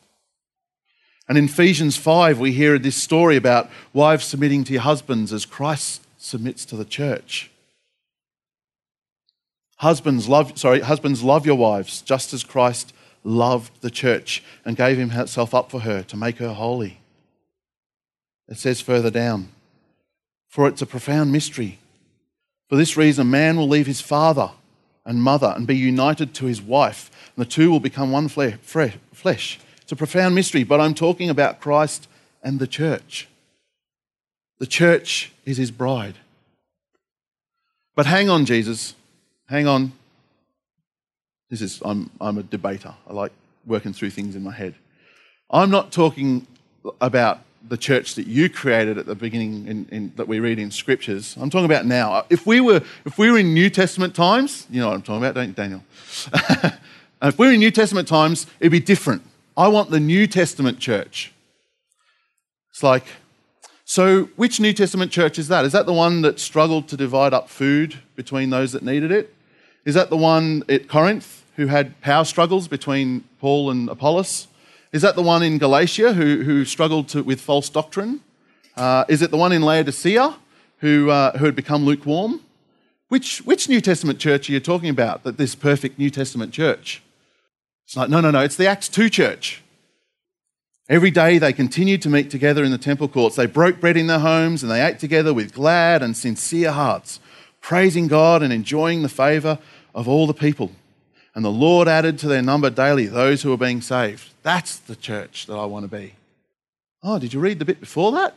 And 1.28 1.38
in 1.38 1.46
Ephesians 1.46 1.98
5, 1.98 2.40
we 2.40 2.52
hear 2.52 2.78
this 2.78 2.96
story 2.96 3.36
about 3.36 3.70
wives 3.94 4.26
submitting 4.26 4.64
to 4.66 4.74
your 4.74 4.82
husbands 4.82 5.32
as 5.32 5.46
Christ 5.46 6.02
submits 6.18 6.66
to 6.66 6.76
the 6.76 6.86
church. 6.86 7.50
Husbands 9.78 10.30
love, 10.30 10.58
sorry, 10.58 10.80
husbands 10.82 11.24
love 11.24 11.46
your 11.46 11.56
wives 11.56 12.02
just 12.02 12.34
as 12.34 12.44
Christ 12.44 12.94
loved 13.24 13.82
the 13.82 13.92
church 13.92 14.44
and 14.66 14.78
gave 14.78 14.98
himself 14.98 15.54
up 15.54 15.72
for 15.72 15.82
her 15.82 16.04
to 16.04 16.18
make 16.18 16.38
her 16.38 16.54
holy. 16.54 17.00
It 18.48 18.58
says 18.58 18.82
further 18.82 19.10
down, 19.10 19.50
for 20.50 20.68
it's 20.68 20.82
a 20.82 20.86
profound 20.86 21.32
mystery. 21.32 21.80
For 22.70 22.76
this 22.76 22.98
reason, 22.98 23.30
man 23.30 23.58
will 23.58 23.68
leave 23.68 23.88
his 23.88 24.02
father 24.02 24.52
and 25.06 25.22
mother 25.22 25.54
and 25.56 25.68
be 25.68 25.76
united 25.76 26.34
to 26.36 26.46
his 26.46 26.62
wife, 26.62 27.10
and 27.36 27.46
the 27.46 27.50
two 27.50 27.70
will 27.70 27.80
become 27.80 28.12
one 28.12 28.28
flesh. 28.28 29.60
It's 29.82 29.92
a 29.92 29.96
profound 29.96 30.36
mystery, 30.36 30.64
but 30.64 30.80
I'm 30.80 30.94
talking 30.94 31.30
about 31.30 31.60
Christ 31.60 32.08
and 32.42 32.60
the 32.60 32.68
church. 32.68 33.28
The 34.60 34.68
church 34.68 35.32
is 35.46 35.58
his 35.58 35.72
bride. 35.72 36.16
But 37.96 38.06
hang 38.06 38.30
on, 38.30 38.46
Jesus. 38.46 38.96
Hang 39.48 39.68
on. 39.68 39.92
This 41.50 41.62
is, 41.62 41.82
I'm, 41.84 42.10
I'm 42.20 42.38
a 42.38 42.44
debater. 42.44 42.94
I 43.08 43.14
like 43.14 43.32
working 43.66 43.94
through 43.94 44.10
things 44.10 44.36
in 44.36 44.44
my 44.44 44.52
head. 44.52 44.76
I'm 45.50 45.70
not 45.70 45.92
talking 45.92 46.48
about 47.00 47.42
the 47.68 47.78
church 47.78 48.16
that 48.16 48.28
you 48.28 48.50
created 48.50 48.98
at 48.98 49.06
the 49.06 49.16
beginning 49.16 49.68
in, 49.68 49.88
in, 49.92 50.14
that 50.16 50.28
we 50.28 50.40
read 50.40 50.60
in 50.60 50.72
scriptures. 50.72 51.38
I'm 51.40 51.50
talking 51.50 51.66
about 51.66 51.86
now. 51.86 52.26
If 52.30 52.46
we 52.46 52.60
were, 52.60 52.82
if 53.06 53.18
we 53.18 53.32
were 53.32 53.38
in 53.38 53.54
New 53.54 53.70
Testament 53.70 54.16
times, 54.16 54.68
you 54.70 54.82
know 54.82 54.88
what 54.88 54.96
I'm 54.96 55.02
talking 55.02 55.24
about, 55.24 55.36
don't 55.36 55.50
you, 55.50 55.54
Daniel? 55.54 55.84
if 57.22 57.38
we 57.38 57.48
were 57.48 57.54
in 57.54 57.60
New 57.60 57.72
Testament 57.72 58.08
times, 58.08 58.48
it'd 58.60 58.72
be 58.72 58.80
different. 58.80 59.22
I 59.56 59.68
want 59.68 59.92
the 59.92 60.00
New 60.00 60.28
Testament 60.28 60.80
church. 60.80 61.32
It's 62.72 62.84
like, 62.84 63.06
so 63.94 64.24
which 64.38 64.60
New 64.60 64.74
Testament 64.74 65.12
church 65.12 65.38
is 65.38 65.50
that? 65.50 65.66
Is 65.66 65.72
that 65.74 65.86
the 65.86 65.94
one 65.94 66.24
that 66.24 66.40
struggled 66.40 66.88
to 66.88 66.98
divide 66.98 67.32
up 67.32 67.48
food 67.48 68.00
between 68.16 68.50
those 68.50 68.72
that 68.72 68.82
needed 68.82 69.12
it? 69.12 69.36
Is 69.86 69.94
that 69.94 70.10
the 70.10 70.18
one 70.18 70.64
at 70.68 70.88
Corinth 70.88 71.44
who 71.58 71.68
had 71.68 72.02
power 72.02 72.26
struggles 72.26 72.68
between 72.68 73.24
Paul 73.40 73.70
and 73.70 73.88
Apollos? 73.88 74.48
Is 74.94 75.04
that 75.04 75.16
the 75.16 75.22
one 75.22 75.44
in 75.44 75.60
Galatia 75.60 76.14
who, 76.14 76.42
who 76.42 76.66
struggled 76.66 77.08
to, 77.10 77.22
with 77.22 77.40
false 77.40 77.70
doctrine? 77.70 78.22
Uh, 78.76 79.06
is 79.10 79.22
it 79.22 79.30
the 79.30 79.38
one 79.38 79.52
in 79.52 79.62
Laodicea 79.62 80.38
who, 80.80 81.12
uh, 81.12 81.38
who 81.38 81.46
had 81.46 81.56
become 81.56 81.86
lukewarm? 81.86 82.42
Which, 83.10 83.44
which 83.46 83.70
New 83.70 83.80
Testament 83.80 84.18
church 84.18 84.50
are 84.50 84.54
you 84.54 84.60
talking 84.60 84.90
about, 84.90 85.22
that 85.22 85.38
this 85.38 85.54
perfect 85.54 86.00
New 86.00 86.10
Testament 86.10 86.52
church? 86.52 87.04
It's 87.86 87.96
like, 87.96 88.10
no, 88.10 88.22
no, 88.22 88.32
no, 88.32 88.40
it's 88.40 88.56
the 88.56 88.66
Acts 88.66 88.90
2 88.90 89.12
church. 89.12 89.63
Every 90.90 91.12
day 91.12 91.38
they 91.38 91.54
continued 91.54 92.02
to 92.02 92.10
meet 92.10 92.30
together 92.30 92.64
in 92.64 92.72
the 92.72 92.78
temple 92.78 93.08
courts. 93.08 93.38
They 93.38 93.46
broke 93.46 93.80
bread 93.80 93.96
in 93.96 94.08
their 94.08 94.20
homes 94.20 94.64
and 94.64 94.72
they 94.72 94.86
ate 94.86 95.00
together 95.00 95.34
with 95.34 95.54
glad 95.54 96.04
and 96.04 96.16
sincere 96.16 96.72
hearts, 96.72 97.22
praising 97.62 98.08
God 98.08 98.44
and 98.44 98.52
enjoying 98.52 99.02
the 99.02 99.10
favour 99.10 99.60
of 99.96 100.10
all 100.10 100.28
the 100.28 100.34
people. 100.34 100.72
And 101.36 101.46
the 101.46 101.50
Lord 101.50 101.88
added 101.88 102.20
to 102.20 102.28
their 102.28 102.42
number 102.42 102.70
daily 102.70 103.08
those 103.08 103.42
who 103.42 103.50
were 103.50 103.58
being 103.58 103.82
saved. 103.82 104.30
That's 104.44 104.78
the 104.78 104.98
church 104.98 105.46
that 105.48 105.56
I 105.56 105.66
want 105.66 105.90
to 105.90 105.98
be. 105.98 106.16
Oh, 107.02 107.18
did 107.18 107.34
you 107.34 107.40
read 107.40 107.60
the 107.60 107.66
bit 107.66 107.80
before 107.80 108.12
that? 108.12 108.36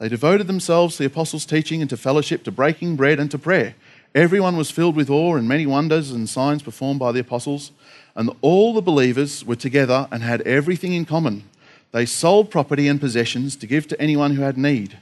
They 0.00 0.08
devoted 0.08 0.48
themselves 0.48 0.96
to 0.96 1.04
the 1.04 1.06
apostles' 1.06 1.46
teaching 1.46 1.80
and 1.80 1.88
to 1.88 1.96
fellowship, 1.96 2.42
to 2.44 2.50
breaking 2.50 2.96
bread 2.96 3.20
and 3.20 3.30
to 3.30 3.38
prayer. 3.38 3.76
Everyone 4.14 4.56
was 4.56 4.70
filled 4.70 4.94
with 4.94 5.10
awe, 5.10 5.34
and 5.34 5.48
many 5.48 5.66
wonders 5.66 6.12
and 6.12 6.28
signs 6.28 6.62
performed 6.62 7.00
by 7.00 7.10
the 7.10 7.20
apostles. 7.20 7.72
And 8.14 8.30
all 8.42 8.72
the 8.72 8.80
believers 8.80 9.44
were 9.44 9.56
together 9.56 10.06
and 10.12 10.22
had 10.22 10.40
everything 10.42 10.92
in 10.92 11.04
common. 11.04 11.42
They 11.90 12.06
sold 12.06 12.50
property 12.50 12.86
and 12.86 13.00
possessions 13.00 13.56
to 13.56 13.66
give 13.66 13.88
to 13.88 14.00
anyone 14.00 14.36
who 14.36 14.42
had 14.42 14.56
need. 14.56 14.98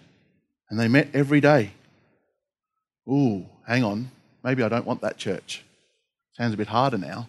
And 0.71 0.81
they 0.81 0.89
met 0.89 1.09
every 1.13 1.41
day. 1.41 1.73
Ooh, 3.07 3.47
hang 3.67 3.85
on. 3.85 4.11
Maybe 4.43 4.63
I 4.63 4.69
don't 4.69 4.87
want 4.87 5.03
that 5.03 5.19
church. 5.19 5.63
Sounds 6.33 6.55
a 6.55 6.57
bit 6.57 6.69
harder 6.69 6.97
now. 6.97 7.29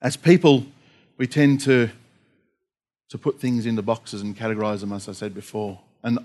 As 0.00 0.16
people, 0.16 0.64
we 1.18 1.26
tend 1.26 1.60
to, 1.62 1.90
to 3.10 3.18
put 3.18 3.38
things 3.38 3.66
into 3.66 3.82
boxes 3.82 4.22
and 4.22 4.36
categorize 4.36 4.80
them, 4.80 4.94
as 4.94 5.06
I 5.06 5.12
said 5.12 5.34
before. 5.34 5.80
And 6.02 6.18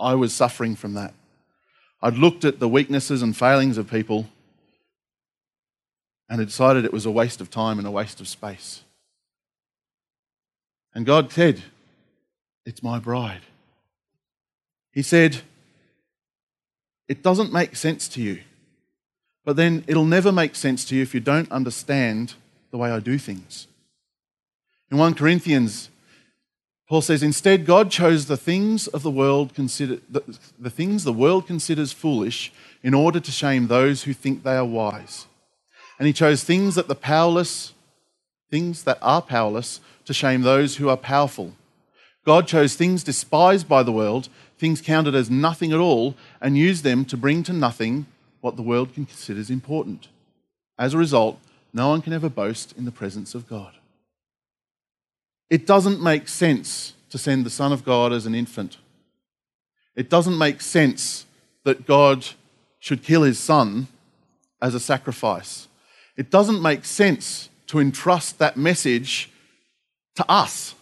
I 0.00 0.14
was 0.14 0.32
suffering 0.32 0.74
from 0.74 0.94
that. 0.94 1.12
I'd 2.04 2.18
looked 2.18 2.44
at 2.44 2.60
the 2.60 2.68
weaknesses 2.68 3.22
and 3.22 3.34
failings 3.34 3.78
of 3.78 3.90
people 3.90 4.28
and 6.28 6.38
had 6.38 6.48
decided 6.48 6.84
it 6.84 6.92
was 6.92 7.06
a 7.06 7.10
waste 7.10 7.40
of 7.40 7.50
time 7.50 7.78
and 7.78 7.88
a 7.88 7.90
waste 7.90 8.20
of 8.20 8.28
space. 8.28 8.82
And 10.94 11.06
God 11.06 11.32
said, 11.32 11.62
It's 12.66 12.82
my 12.82 12.98
bride. 12.98 13.40
He 14.92 15.00
said, 15.00 15.40
It 17.08 17.22
doesn't 17.22 17.54
make 17.54 17.74
sense 17.74 18.06
to 18.08 18.20
you, 18.20 18.42
but 19.42 19.56
then 19.56 19.82
it'll 19.86 20.04
never 20.04 20.30
make 20.30 20.56
sense 20.56 20.84
to 20.86 20.94
you 20.94 21.00
if 21.00 21.14
you 21.14 21.20
don't 21.20 21.50
understand 21.50 22.34
the 22.70 22.76
way 22.76 22.90
I 22.90 23.00
do 23.00 23.16
things. 23.16 23.66
In 24.90 24.98
1 24.98 25.14
Corinthians, 25.14 25.88
Paul 26.88 27.00
says, 27.00 27.22
Instead, 27.22 27.66
God 27.66 27.90
chose 27.90 28.26
the 28.26 28.36
things 28.36 28.86
of 28.88 29.02
the 29.02 29.10
world, 29.10 29.54
consider, 29.54 29.98
the, 30.08 30.22
the 30.58 30.70
things 30.70 31.04
the 31.04 31.12
world 31.12 31.46
considers 31.46 31.92
foolish 31.92 32.52
in 32.82 32.92
order 32.92 33.20
to 33.20 33.30
shame 33.30 33.66
those 33.66 34.02
who 34.02 34.12
think 34.12 34.42
they 34.42 34.56
are 34.56 34.64
wise. 34.64 35.26
And 35.98 36.06
he 36.06 36.12
chose 36.12 36.44
things 36.44 36.74
that 36.74 36.88
the 36.88 36.94
powerless, 36.94 37.72
things 38.50 38.84
that 38.84 38.98
are 39.00 39.22
powerless, 39.22 39.80
to 40.04 40.12
shame 40.12 40.42
those 40.42 40.76
who 40.76 40.88
are 40.88 40.96
powerful. 40.96 41.54
God 42.24 42.46
chose 42.46 42.74
things 42.74 43.04
despised 43.04 43.68
by 43.68 43.82
the 43.82 43.92
world, 43.92 44.28
things 44.58 44.80
counted 44.80 45.14
as 45.14 45.30
nothing 45.30 45.72
at 45.72 45.78
all, 45.78 46.14
and 46.40 46.56
used 46.56 46.84
them 46.84 47.04
to 47.06 47.16
bring 47.16 47.42
to 47.44 47.52
nothing 47.52 48.06
what 48.40 48.56
the 48.56 48.62
world 48.62 48.94
considers 48.94 49.50
important. 49.50 50.08
As 50.78 50.92
a 50.92 50.98
result, 50.98 51.38
no 51.72 51.88
one 51.88 52.02
can 52.02 52.12
ever 52.12 52.28
boast 52.28 52.74
in 52.76 52.84
the 52.84 52.90
presence 52.90 53.34
of 53.34 53.48
God. 53.48 53.74
It 55.50 55.66
doesn't 55.66 56.02
make 56.02 56.28
sense 56.28 56.94
to 57.10 57.18
send 57.18 57.44
the 57.44 57.50
Son 57.50 57.72
of 57.72 57.84
God 57.84 58.12
as 58.12 58.26
an 58.26 58.34
infant. 58.34 58.78
It 59.94 60.10
doesn't 60.10 60.36
make 60.36 60.60
sense 60.60 61.26
that 61.64 61.86
God 61.86 62.26
should 62.80 63.02
kill 63.02 63.22
his 63.22 63.38
son 63.38 63.88
as 64.60 64.74
a 64.74 64.80
sacrifice. 64.80 65.68
It 66.16 66.30
doesn't 66.30 66.60
make 66.60 66.84
sense 66.84 67.48
to 67.68 67.78
entrust 67.78 68.38
that 68.38 68.56
message 68.56 69.30
to 70.16 70.30
us. 70.30 70.74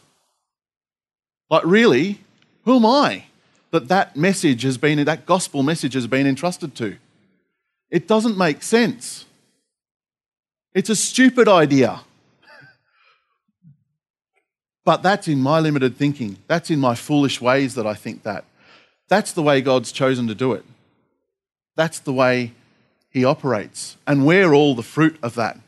Like, 1.48 1.64
really, 1.64 2.20
who 2.64 2.76
am 2.76 2.86
I 2.86 3.24
that 3.70 3.88
that 3.88 4.16
message 4.16 4.62
has 4.62 4.78
been, 4.78 5.04
that 5.04 5.26
gospel 5.26 5.62
message 5.62 5.94
has 5.94 6.06
been 6.06 6.26
entrusted 6.26 6.74
to? 6.76 6.96
It 7.90 8.08
doesn't 8.08 8.38
make 8.38 8.62
sense. 8.62 9.26
It's 10.74 10.90
a 10.90 10.96
stupid 10.96 11.48
idea. 11.48 12.00
But 14.84 15.02
that's 15.02 15.28
in 15.28 15.40
my 15.40 15.60
limited 15.60 15.96
thinking. 15.96 16.38
That's 16.48 16.70
in 16.70 16.80
my 16.80 16.94
foolish 16.94 17.40
ways 17.40 17.74
that 17.76 17.86
I 17.86 17.94
think 17.94 18.24
that. 18.24 18.44
That's 19.08 19.32
the 19.32 19.42
way 19.42 19.60
God's 19.60 19.92
chosen 19.92 20.26
to 20.28 20.34
do 20.34 20.52
it. 20.52 20.64
That's 21.76 21.98
the 21.98 22.12
way 22.12 22.52
He 23.10 23.24
operates. 23.24 23.96
And 24.06 24.26
we're 24.26 24.52
all 24.52 24.74
the 24.74 24.82
fruit 24.82 25.18
of 25.22 25.34
that. 25.36 25.58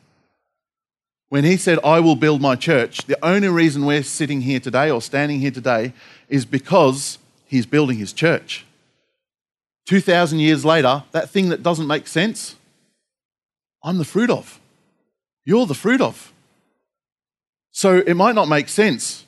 When 1.28 1.44
He 1.44 1.56
said, 1.56 1.78
I 1.84 2.00
will 2.00 2.16
build 2.16 2.40
my 2.40 2.56
church, 2.56 3.06
the 3.06 3.22
only 3.24 3.48
reason 3.48 3.86
we're 3.86 4.02
sitting 4.02 4.42
here 4.42 4.60
today 4.60 4.90
or 4.90 5.00
standing 5.00 5.40
here 5.40 5.50
today 5.50 5.92
is 6.28 6.44
because 6.44 7.18
He's 7.46 7.66
building 7.66 7.98
His 7.98 8.12
church. 8.12 8.64
2,000 9.86 10.38
years 10.38 10.64
later, 10.64 11.04
that 11.12 11.30
thing 11.30 11.50
that 11.50 11.62
doesn't 11.62 11.86
make 11.86 12.08
sense, 12.08 12.56
I'm 13.82 13.98
the 13.98 14.04
fruit 14.04 14.30
of. 14.30 14.58
You're 15.44 15.66
the 15.66 15.74
fruit 15.74 16.00
of. 16.00 16.32
So 17.74 17.98
it 18.06 18.14
might 18.14 18.36
not 18.36 18.48
make 18.48 18.68
sense. 18.68 19.26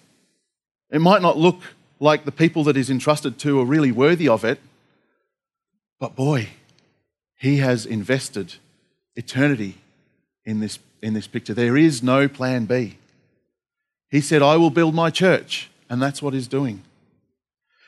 It 0.92 1.00
might 1.00 1.20
not 1.20 1.36
look 1.36 1.62
like 1.98 2.24
the 2.24 2.30
people 2.30 2.62
that 2.64 2.76
he's 2.76 2.88
entrusted 2.88 3.40
to 3.40 3.60
are 3.60 3.64
really 3.64 3.90
worthy 3.90 4.28
of 4.28 4.44
it. 4.44 4.60
But 5.98 6.14
boy, 6.14 6.50
he 7.36 7.56
has 7.56 7.84
invested 7.84 8.54
eternity 9.16 9.78
in 10.44 10.60
this, 10.60 10.78
in 11.02 11.12
this 11.12 11.26
picture. 11.26 11.54
There 11.54 11.76
is 11.76 12.04
no 12.04 12.28
plan 12.28 12.66
B. 12.66 12.98
He 14.10 14.20
said, 14.20 14.42
I 14.42 14.56
will 14.56 14.70
build 14.70 14.94
my 14.94 15.10
church. 15.10 15.68
And 15.90 16.00
that's 16.00 16.22
what 16.22 16.32
he's 16.32 16.46
doing. 16.46 16.82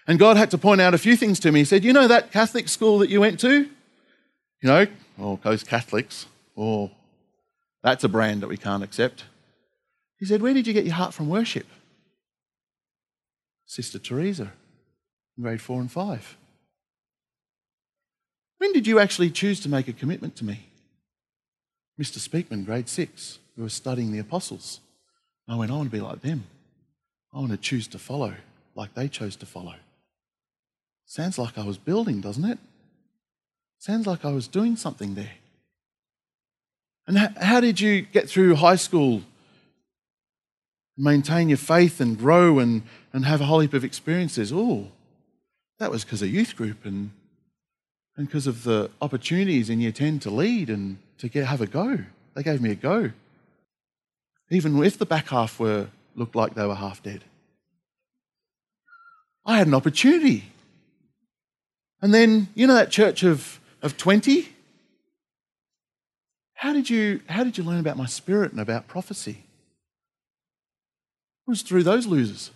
And 0.09 0.19
God 0.19 0.37
had 0.37 0.51
to 0.51 0.59
point 0.59 0.81
out 0.81 0.93
a 0.93 0.99
few 0.99 1.17
things 1.17 1.39
to 1.41 1.53
me. 1.53 1.61
He 1.61 1.65
said, 1.65 1.85
You 1.85 1.93
know 1.93 2.09
that 2.09 2.33
Catholic 2.33 2.69
school 2.69 2.99
that 2.99 3.11
you 3.11 3.21
went 3.21 3.39
to? 3.41 3.61
You 4.61 4.69
know, 4.69 4.87
or 5.19 5.39
those 5.45 5.63
Catholics, 5.63 6.27
or 6.57 6.91
that's 7.85 8.03
a 8.03 8.09
brand 8.09 8.43
that 8.43 8.49
we 8.49 8.57
can't 8.57 8.83
accept. 8.83 9.23
He 10.19 10.27
said, 10.27 10.43
Where 10.43 10.55
did 10.55 10.67
you 10.67 10.73
get 10.73 10.85
your 10.85 10.95
heart 10.95 11.15
from 11.15 11.29
worship? 11.29 11.67
Sister 13.67 13.99
Teresa, 13.99 14.53
in 15.37 15.43
grade 15.43 15.61
four 15.61 15.81
and 15.81 15.91
five. 15.91 16.37
When 18.59 18.73
did 18.73 18.87
you 18.87 18.99
actually 18.99 19.31
choose 19.31 19.61
to 19.61 19.69
make 19.69 19.89
a 19.89 19.93
commitment 19.93 20.37
to 20.37 20.45
me? 20.45 20.67
Mr. 22.01 22.19
Speakman, 22.19 22.65
grade 22.65 22.89
six, 22.89 23.39
who 23.57 23.63
was 23.63 23.75
studying 23.75 24.13
the 24.13 24.19
apostles. 24.19 24.81
I 25.49 25.57
went, 25.57 25.71
I 25.71 25.75
want 25.75 25.91
to 25.91 25.97
be 25.97 26.03
like 26.03 26.21
them. 26.21 26.45
I 27.33 27.39
want 27.39 27.51
to 27.53 27.57
choose 27.57 27.87
to 27.89 27.99
follow 27.99 28.35
like 28.75 28.95
they 28.95 29.09
chose 29.09 29.37
to 29.37 29.47
follow. 29.47 29.75
Sounds 31.07 31.39
like 31.39 31.57
I 31.57 31.65
was 31.65 31.79
building, 31.79 32.21
doesn't 32.21 32.45
it? 32.45 32.59
Sounds 33.79 34.07
like 34.07 34.25
I 34.25 34.31
was 34.31 34.49
doing 34.49 34.77
something 34.77 35.15
there. 35.15 35.33
And 37.07 37.17
how 37.19 37.61
did 37.61 37.81
you 37.81 38.03
get 38.03 38.29
through 38.29 38.57
high 38.57 38.77
school 38.77 39.23
maintain 40.99 41.49
your 41.49 41.59
faith 41.59 42.01
and 42.01 42.19
grow 42.19 42.59
and, 42.59 42.83
and 43.13 43.25
have 43.25 43.41
a 43.41 43.45
whole 43.45 43.61
heap 43.61 43.73
of 43.73 43.85
experiences. 43.85 44.53
Oh, 44.53 44.89
that 45.79 45.91
was 45.91 46.05
because 46.05 46.23
of 46.23 46.29
youth 46.29 46.57
group 46.57 46.85
and 46.85 47.11
and 48.17 48.27
because 48.27 48.49
of 48.49 48.65
the 48.65 48.91
opportunities 49.01 49.71
in 49.71 49.81
year 49.81 49.93
10 49.93 50.19
to 50.19 50.31
lead 50.31 50.69
and 50.69 50.99
to 51.19 51.29
get 51.29 51.47
have 51.47 51.61
a 51.61 51.67
go. 51.69 52.01
They 52.35 52.43
gave 52.43 52.61
me 52.61 52.73
a 52.73 52.75
go. 52.75 53.13
Even 54.51 54.83
if 54.83 54.99
the 54.99 55.07
back 55.07 55.29
half 55.29 55.61
were 55.61 55.87
looked 56.17 56.35
like 56.35 56.55
they 56.55 56.67
were 56.67 56.75
half 56.75 57.01
dead. 57.01 57.23
I 59.47 59.57
had 59.57 59.69
an 59.69 59.75
opportunity. 59.75 60.47
And 62.03 62.13
then, 62.13 62.49
you 62.55 62.67
know 62.67 62.75
that 62.75 62.91
church 62.91 63.23
of, 63.23 63.61
of 63.83 63.97
20? 63.97 64.49
How 66.55 66.73
did 66.73 66.91
you 66.91 67.21
how 67.29 67.45
did 67.45 67.57
you 67.57 67.63
learn 67.63 67.79
about 67.79 67.97
my 67.97 68.07
spirit 68.07 68.51
and 68.51 68.61
about 68.61 68.89
prophecy? 68.89 69.45
It 71.49 71.53
was 71.53 71.63
through 71.63 71.85
those 71.85 72.07
losers, 72.07 72.51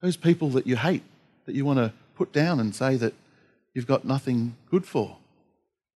those 0.00 0.16
people 0.16 0.48
that 0.50 0.64
you 0.64 0.76
hate, 0.76 1.02
that 1.46 1.56
you 1.56 1.64
want 1.64 1.80
to 1.80 1.92
put 2.14 2.32
down 2.32 2.60
and 2.60 2.72
say 2.72 2.94
that 2.94 3.14
you've 3.74 3.88
got 3.88 4.04
nothing 4.04 4.54
good 4.70 4.86
for. 4.86 5.16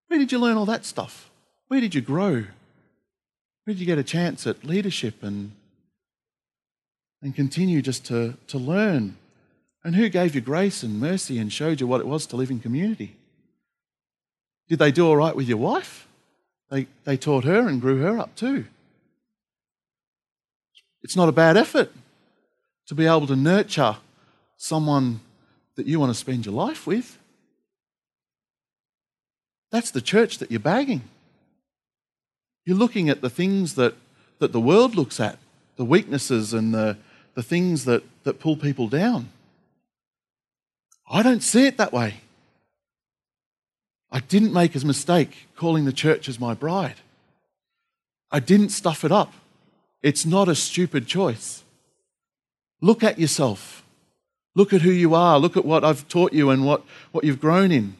Where 0.07 0.19
did 0.19 0.29
you 0.29 0.37
learn 0.37 0.57
all 0.57 0.65
that 0.65 0.83
stuff? 0.83 1.29
Where 1.69 1.79
did 1.79 1.95
you 1.95 2.01
grow? 2.01 2.33
Where 2.33 2.47
did 3.73 3.79
you 3.79 3.85
get 3.85 3.97
a 3.97 4.03
chance 4.03 4.45
at 4.45 4.65
leadership 4.65 5.23
and, 5.23 5.53
and 7.21 7.33
continue 7.33 7.81
just 7.81 8.03
to, 8.07 8.33
to 8.47 8.57
learn? 8.57 9.15
And 9.81 9.95
who 9.95 10.09
gave 10.09 10.35
you 10.35 10.41
grace 10.41 10.83
and 10.83 10.99
mercy 10.99 11.39
and 11.39 11.49
showed 11.49 11.79
you 11.79 11.87
what 11.87 12.01
it 12.01 12.07
was 12.07 12.25
to 12.25 12.35
live 12.35 12.51
in 12.51 12.59
community? 12.59 13.15
Did 14.67 14.79
they 14.79 14.91
do 14.91 15.07
all 15.07 15.15
right 15.15 15.35
with 15.35 15.47
your 15.47 15.59
wife? 15.59 16.09
They, 16.69 16.87
they 17.05 17.15
taught 17.15 17.45
her 17.45 17.69
and 17.69 17.79
grew 17.79 18.01
her 18.01 18.19
up 18.19 18.35
too. 18.35 18.65
It's 21.05 21.15
not 21.15 21.29
a 21.29 21.31
bad 21.31 21.55
effort 21.55 21.91
to 22.87 22.95
be 22.95 23.05
able 23.05 23.27
to 23.27 23.35
nurture 23.35 23.97
someone 24.57 25.19
that 25.75 25.85
you 25.85 25.99
want 25.99 26.09
to 26.09 26.17
spend 26.17 26.47
your 26.47 26.55
life 26.55 26.87
with. 26.87 27.19
That's 29.69 29.91
the 29.91 30.01
church 30.01 30.39
that 30.39 30.49
you're 30.49 30.59
bagging. 30.59 31.03
You're 32.65 32.75
looking 32.75 33.07
at 33.07 33.21
the 33.21 33.29
things 33.29 33.75
that, 33.75 33.93
that 34.39 34.51
the 34.51 34.59
world 34.59 34.95
looks 34.95 35.19
at, 35.19 35.37
the 35.75 35.85
weaknesses 35.85 36.55
and 36.55 36.73
the, 36.73 36.97
the 37.35 37.43
things 37.43 37.85
that, 37.85 38.01
that 38.23 38.39
pull 38.39 38.57
people 38.57 38.87
down. 38.87 39.29
I 41.07 41.21
don't 41.21 41.43
see 41.43 41.67
it 41.67 41.77
that 41.77 41.93
way. 41.93 42.15
I 44.09 44.21
didn't 44.21 44.53
make 44.53 44.73
a 44.73 44.83
mistake 44.83 45.45
calling 45.55 45.85
the 45.85 45.93
church 45.93 46.27
as 46.27 46.39
my 46.39 46.55
bride. 46.55 46.95
I 48.31 48.39
didn't 48.39 48.69
stuff 48.69 49.05
it 49.05 49.11
up. 49.11 49.31
It's 50.05 50.23
not 50.23 50.47
a 50.47 50.53
stupid 50.53 51.07
choice. 51.07 51.63
Look 52.79 53.03
at 53.03 53.17
yourself. 53.17 53.83
Look 54.53 54.71
at 54.71 54.83
who 54.83 54.91
you 54.91 55.15
are. 55.15 55.39
Look 55.39 55.57
at 55.57 55.65
what 55.65 55.83
I've 55.83 56.07
taught 56.07 56.31
you 56.31 56.51
and 56.51 56.63
what, 56.63 56.83
what 57.11 57.23
you've 57.23 57.41
grown 57.41 57.71
in. 57.71 57.95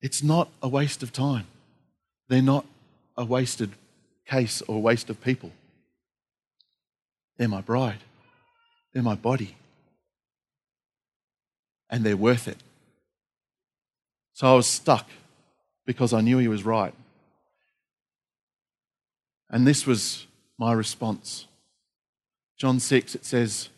It's 0.00 0.22
not 0.22 0.48
a 0.62 0.68
waste 0.68 1.02
of 1.02 1.12
time. 1.12 1.46
They're 2.28 2.40
not 2.40 2.64
a 3.18 3.24
wasted 3.26 3.72
case 4.26 4.62
or 4.62 4.80
waste 4.80 5.10
of 5.10 5.20
people. 5.20 5.52
They're 7.36 7.46
my 7.46 7.60
bride. 7.60 8.00
They're 8.94 9.02
my 9.02 9.14
body. 9.14 9.56
And 11.90 12.02
they're 12.02 12.16
worth 12.16 12.48
it. 12.48 12.62
So 14.32 14.50
I 14.50 14.54
was 14.54 14.66
stuck 14.66 15.06
because 15.84 16.14
I 16.14 16.22
knew 16.22 16.38
he 16.38 16.48
was 16.48 16.64
right. 16.64 16.94
And 19.54 19.64
this 19.64 19.86
was 19.86 20.26
my 20.58 20.72
response. 20.72 21.46
John 22.58 22.80
6, 22.80 23.14
it 23.14 23.24
says, 23.24 23.68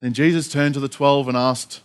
Then 0.00 0.14
Jesus 0.14 0.48
turned 0.48 0.72
to 0.72 0.80
the 0.80 0.88
twelve 0.88 1.28
and 1.28 1.36
asked, 1.36 1.82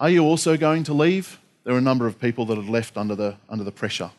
Are 0.00 0.08
you 0.08 0.24
also 0.24 0.56
going 0.56 0.82
to 0.84 0.94
leave? 0.94 1.38
There 1.64 1.74
were 1.74 1.78
a 1.78 1.82
number 1.82 2.06
of 2.06 2.18
people 2.18 2.46
that 2.46 2.56
had 2.56 2.70
left 2.70 2.96
under 2.96 3.14
the, 3.14 3.36
under 3.50 3.64
the 3.64 3.70
pressure. 3.70 4.12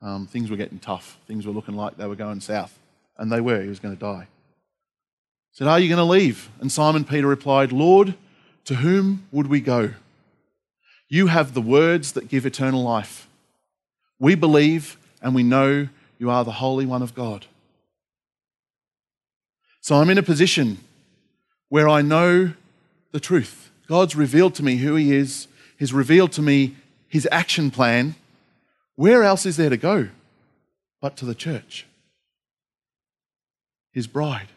Um, 0.00 0.28
things 0.28 0.50
were 0.50 0.56
getting 0.56 0.78
tough. 0.78 1.18
Things 1.26 1.48
were 1.48 1.52
looking 1.52 1.74
like 1.74 1.96
they 1.96 2.06
were 2.06 2.14
going 2.14 2.40
south. 2.40 2.78
And 3.18 3.32
they 3.32 3.40
were. 3.40 3.60
He 3.60 3.68
was 3.68 3.80
going 3.80 3.96
to 3.96 4.00
die. 4.00 4.28
He 5.50 5.56
said, 5.56 5.66
Are 5.66 5.80
you 5.80 5.88
going 5.88 5.98
to 5.98 6.04
leave? 6.04 6.50
And 6.60 6.70
Simon 6.70 7.04
Peter 7.04 7.26
replied, 7.26 7.72
Lord, 7.72 8.14
to 8.66 8.76
whom 8.76 9.26
would 9.32 9.48
we 9.48 9.60
go? 9.60 9.94
You 11.08 11.26
have 11.26 11.54
the 11.54 11.60
words 11.60 12.12
that 12.12 12.28
give 12.28 12.46
eternal 12.46 12.84
life. 12.84 13.26
We 14.20 14.36
believe 14.36 14.96
and 15.20 15.34
we 15.34 15.42
know 15.42 15.88
you 16.20 16.30
are 16.30 16.44
the 16.44 16.52
Holy 16.52 16.86
One 16.86 17.02
of 17.02 17.16
God. 17.16 17.46
So 19.84 19.96
I'm 19.96 20.08
in 20.08 20.16
a 20.16 20.22
position 20.22 20.78
where 21.68 21.90
I 21.90 22.00
know 22.00 22.54
the 23.12 23.20
truth. 23.20 23.70
God's 23.86 24.16
revealed 24.16 24.54
to 24.54 24.62
me 24.62 24.76
who 24.76 24.94
He 24.94 25.14
is, 25.14 25.46
He's 25.78 25.92
revealed 25.92 26.32
to 26.32 26.40
me 26.40 26.76
His 27.06 27.28
action 27.30 27.70
plan. 27.70 28.14
Where 28.96 29.22
else 29.22 29.44
is 29.44 29.58
there 29.58 29.68
to 29.68 29.76
go 29.76 30.08
but 31.02 31.18
to 31.18 31.26
the 31.26 31.34
church? 31.34 31.84
His 33.92 34.06
bride. 34.06 34.48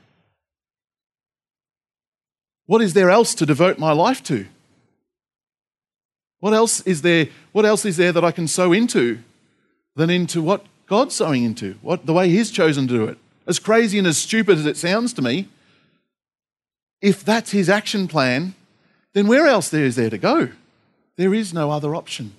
What 2.65 2.81
is 2.81 2.93
there 2.93 3.09
else 3.09 3.35
to 3.35 3.45
devote 3.45 3.77
my 3.77 3.91
life 3.91 4.23
to? 4.23 4.45
What 6.39 6.53
else 6.53 6.79
is 6.87 7.01
there, 7.01 7.27
what 7.51 7.65
else 7.65 7.83
is 7.83 7.97
there 7.97 8.13
that 8.13 8.23
I 8.23 8.31
can 8.31 8.47
sow 8.47 8.71
into 8.71 9.19
than 9.93 10.09
into 10.09 10.41
what 10.41 10.65
God's 10.85 11.15
sowing 11.15 11.43
into, 11.43 11.73
what, 11.81 12.05
the 12.05 12.13
way 12.13 12.29
He's 12.29 12.49
chosen 12.49 12.87
to 12.87 12.93
do 12.93 13.03
it? 13.07 13.17
As 13.47 13.59
crazy 13.59 13.97
and 13.97 14.05
as 14.05 14.17
stupid 14.17 14.57
as 14.57 14.65
it 14.65 14.77
sounds 14.77 15.13
to 15.13 15.21
me, 15.21 15.47
if 17.01 17.23
that's 17.23 17.51
His 17.51 17.69
action 17.69 18.07
plan, 18.07 18.53
then 19.13 19.27
where 19.27 19.47
else 19.47 19.69
there 19.69 19.85
is 19.85 19.95
there 19.95 20.09
to 20.09 20.17
go? 20.17 20.49
There 21.15 21.33
is 21.33 21.53
no 21.53 21.71
other 21.71 21.95
option. 21.95 22.33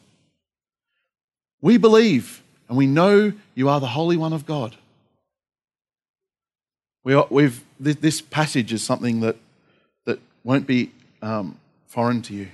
We 1.61 1.79
believe 1.79 2.43
and 2.69 2.77
we 2.77 2.87
know 2.87 3.33
you 3.55 3.69
are 3.69 3.81
the 3.81 3.87
Holy 3.89 4.17
One 4.17 4.33
of 4.33 4.47
God. 4.47 4.77
We 7.03 7.15
are, 7.15 7.27
we've, 7.31 7.65
this 7.81 8.21
passage 8.21 8.73
is 8.73 8.83
something 8.83 9.21
that, 9.21 9.37
that 10.05 10.21
won't 10.45 10.67
be 10.67 10.93
um, 11.23 11.59
foreign 11.87 12.21
to 12.23 12.35
you. 12.35 12.49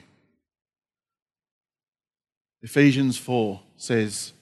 Ephesians 2.63 3.19
4 3.19 3.61
says, 3.77 4.33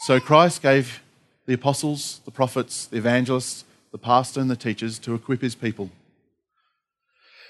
So 0.00 0.20
Christ 0.20 0.62
gave 0.62 1.02
the 1.46 1.54
apostles, 1.54 2.20
the 2.24 2.30
prophets, 2.30 2.86
the 2.86 2.98
evangelists, 2.98 3.64
the 3.92 3.98
pastor, 3.98 4.40
and 4.40 4.50
the 4.50 4.56
teachers 4.56 4.98
to 5.00 5.14
equip 5.14 5.40
his 5.40 5.54
people. 5.54 5.90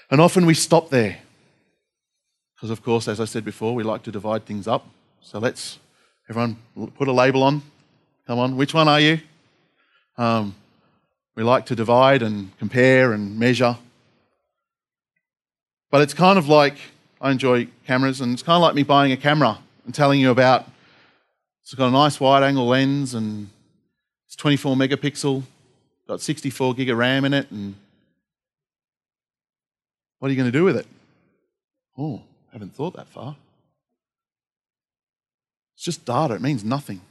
And 0.09 0.21
often 0.21 0.45
we 0.45 0.53
stop 0.53 0.89
there. 0.89 1.17
Because, 2.55 2.69
of 2.69 2.81
course, 2.81 3.07
as 3.07 3.19
I 3.19 3.25
said 3.25 3.43
before, 3.43 3.75
we 3.75 3.83
like 3.83 4.03
to 4.03 4.11
divide 4.11 4.45
things 4.45 4.67
up. 4.67 4.87
So 5.21 5.39
let's, 5.39 5.79
everyone, 6.29 6.57
put 6.97 7.07
a 7.07 7.11
label 7.11 7.43
on. 7.43 7.61
Come 8.25 8.39
on, 8.39 8.55
which 8.55 8.73
one 8.73 8.87
are 8.87 8.99
you? 8.99 9.19
Um, 10.17 10.55
we 11.35 11.43
like 11.43 11.65
to 11.67 11.75
divide 11.75 12.23
and 12.23 12.57
compare 12.57 13.13
and 13.13 13.37
measure. 13.37 13.77
But 15.91 16.01
it's 16.01 16.13
kind 16.13 16.37
of 16.37 16.47
like 16.47 16.77
I 17.21 17.31
enjoy 17.31 17.67
cameras, 17.85 18.21
and 18.21 18.33
it's 18.33 18.43
kind 18.43 18.57
of 18.57 18.61
like 18.61 18.75
me 18.75 18.83
buying 18.83 19.11
a 19.11 19.17
camera 19.17 19.59
and 19.85 19.93
telling 19.93 20.19
you 20.19 20.31
about 20.31 20.67
it's 21.63 21.73
got 21.73 21.87
a 21.87 21.91
nice 21.91 22.19
wide 22.19 22.43
angle 22.43 22.67
lens 22.67 23.13
and 23.13 23.49
it's 24.27 24.35
24 24.35 24.75
megapixel, 24.75 25.41
got 26.07 26.21
64 26.21 26.75
gig 26.75 26.89
of 26.89 26.97
RAM 26.97 27.25
in 27.25 27.33
it, 27.33 27.49
and 27.49 27.75
what 30.19 30.27
are 30.27 30.31
you 30.31 30.37
going 30.37 30.51
to 30.51 30.57
do 30.57 30.63
with 30.63 30.77
it? 30.77 30.85
Oh, 31.97 32.21
haven't 32.51 32.75
thought 32.75 32.95
that 32.95 33.07
far. 33.07 33.35
It's 35.75 35.83
just 35.83 36.05
data, 36.05 36.35
it 36.35 36.41
means 36.41 36.63
nothing. 36.63 37.01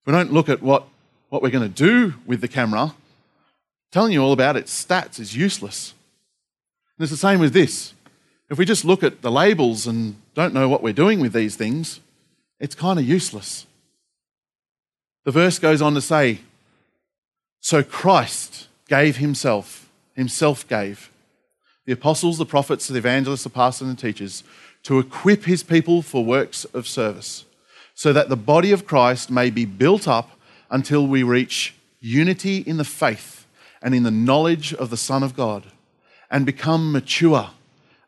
If 0.00 0.06
we 0.06 0.12
don't 0.12 0.32
look 0.32 0.48
at 0.48 0.62
what, 0.62 0.86
what 1.28 1.42
we're 1.42 1.50
going 1.50 1.70
to 1.70 1.74
do 1.74 2.14
with 2.24 2.40
the 2.40 2.48
camera, 2.48 2.94
telling 3.90 4.12
you 4.12 4.22
all 4.22 4.32
about 4.32 4.56
its 4.56 4.84
stats 4.84 5.20
is 5.20 5.36
useless. 5.36 5.92
And 6.96 7.04
it's 7.04 7.10
the 7.10 7.16
same 7.16 7.40
with 7.40 7.52
this. 7.52 7.92
If 8.48 8.58
we 8.58 8.64
just 8.64 8.84
look 8.84 9.02
at 9.02 9.22
the 9.22 9.30
labels 9.30 9.86
and 9.86 10.16
don't 10.34 10.54
know 10.54 10.68
what 10.68 10.82
we're 10.82 10.92
doing 10.92 11.20
with 11.20 11.32
these 11.32 11.56
things, 11.56 12.00
it's 12.58 12.74
kind 12.74 12.98
of 12.98 13.04
useless. 13.04 13.66
The 15.24 15.30
verse 15.30 15.58
goes 15.58 15.82
on 15.82 15.94
to 15.94 16.00
say, 16.00 16.40
So 17.60 17.82
Christ 17.82 18.68
gave 18.88 19.18
himself, 19.18 19.88
himself 20.14 20.66
gave 20.66 21.10
the 21.86 21.92
apostles, 21.92 22.38
the 22.38 22.46
prophets, 22.46 22.86
the 22.88 22.98
evangelists, 22.98 23.44
the 23.44 23.50
pastors, 23.50 23.88
and 23.88 23.96
the 23.96 24.00
teachers 24.00 24.44
to 24.84 24.98
equip 24.98 25.44
his 25.44 25.62
people 25.62 26.02
for 26.02 26.24
works 26.24 26.64
of 26.66 26.86
service, 26.86 27.44
so 27.94 28.12
that 28.12 28.28
the 28.28 28.36
body 28.36 28.72
of 28.72 28.86
Christ 28.86 29.30
may 29.30 29.50
be 29.50 29.64
built 29.64 30.06
up 30.06 30.30
until 30.70 31.06
we 31.06 31.22
reach 31.22 31.74
unity 32.00 32.58
in 32.58 32.76
the 32.76 32.84
faith 32.84 33.46
and 33.82 33.94
in 33.94 34.04
the 34.04 34.10
knowledge 34.10 34.72
of 34.74 34.90
the 34.90 34.96
Son 34.96 35.22
of 35.22 35.36
God 35.36 35.64
and 36.30 36.46
become 36.46 36.92
mature, 36.92 37.50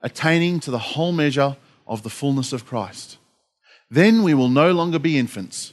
attaining 0.01 0.61
to 0.61 0.71
the 0.71 0.79
whole 0.79 1.13
measure 1.13 1.57
of 1.87 2.03
the 2.03 2.11
fullness 2.11 2.53
of 2.53 2.65
Christ. 2.65 3.19
Then 3.91 4.23
we 4.23 4.33
will 4.33 4.49
no 4.49 4.73
longer 4.73 4.99
be 4.99 5.19
infants, 5.19 5.73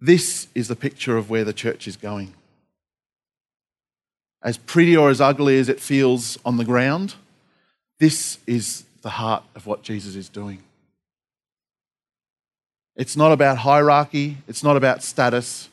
This 0.00 0.46
is 0.54 0.68
the 0.68 0.76
picture 0.76 1.16
of 1.16 1.28
where 1.28 1.44
the 1.44 1.52
church 1.52 1.88
is 1.88 1.96
going. 1.96 2.34
As 4.42 4.56
pretty 4.56 4.96
or 4.96 5.10
as 5.10 5.20
ugly 5.20 5.58
as 5.58 5.68
it 5.68 5.80
feels 5.80 6.38
on 6.44 6.56
the 6.56 6.64
ground, 6.64 7.14
this 7.98 8.38
is 8.46 8.84
the 9.02 9.10
heart 9.10 9.42
of 9.56 9.66
what 9.66 9.82
Jesus 9.82 10.14
is 10.14 10.28
doing. 10.28 10.62
It's 12.94 13.16
not 13.16 13.32
about 13.32 13.58
hierarchy, 13.58 14.38
it's 14.46 14.62
not 14.62 14.76
about 14.76 15.02
status. 15.02 15.68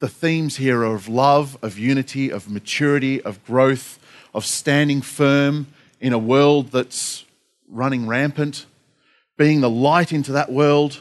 The 0.00 0.08
themes 0.08 0.56
here 0.56 0.80
are 0.80 0.94
of 0.94 1.08
love, 1.08 1.56
of 1.62 1.78
unity, 1.78 2.30
of 2.30 2.50
maturity, 2.50 3.22
of 3.22 3.44
growth, 3.44 3.98
of 4.34 4.44
standing 4.44 5.00
firm 5.00 5.68
in 6.00 6.12
a 6.12 6.18
world 6.18 6.72
that's 6.72 7.24
running 7.68 8.06
rampant 8.06 8.66
being 9.36 9.60
the 9.60 9.70
light 9.70 10.12
into 10.12 10.32
that 10.32 10.52
world. 10.52 11.00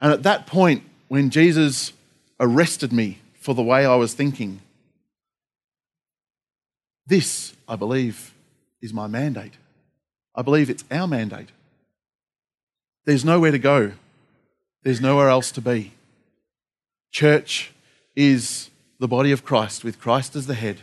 And 0.00 0.12
at 0.12 0.22
that 0.22 0.46
point, 0.46 0.82
when 1.08 1.30
Jesus 1.30 1.92
arrested 2.38 2.92
me 2.92 3.18
for 3.34 3.54
the 3.54 3.62
way 3.62 3.84
I 3.84 3.96
was 3.96 4.14
thinking, 4.14 4.60
this, 7.06 7.54
I 7.68 7.76
believe, 7.76 8.32
is 8.80 8.92
my 8.92 9.06
mandate. 9.06 9.54
I 10.34 10.42
believe 10.42 10.70
it's 10.70 10.84
our 10.90 11.06
mandate. 11.06 11.48
There's 13.04 13.24
nowhere 13.24 13.50
to 13.50 13.58
go, 13.58 13.92
there's 14.82 15.00
nowhere 15.00 15.28
else 15.28 15.50
to 15.52 15.60
be. 15.60 15.92
Church 17.10 17.72
is 18.14 18.70
the 18.98 19.08
body 19.08 19.32
of 19.32 19.44
Christ 19.44 19.82
with 19.82 19.98
Christ 19.98 20.36
as 20.36 20.46
the 20.46 20.54
head. 20.54 20.78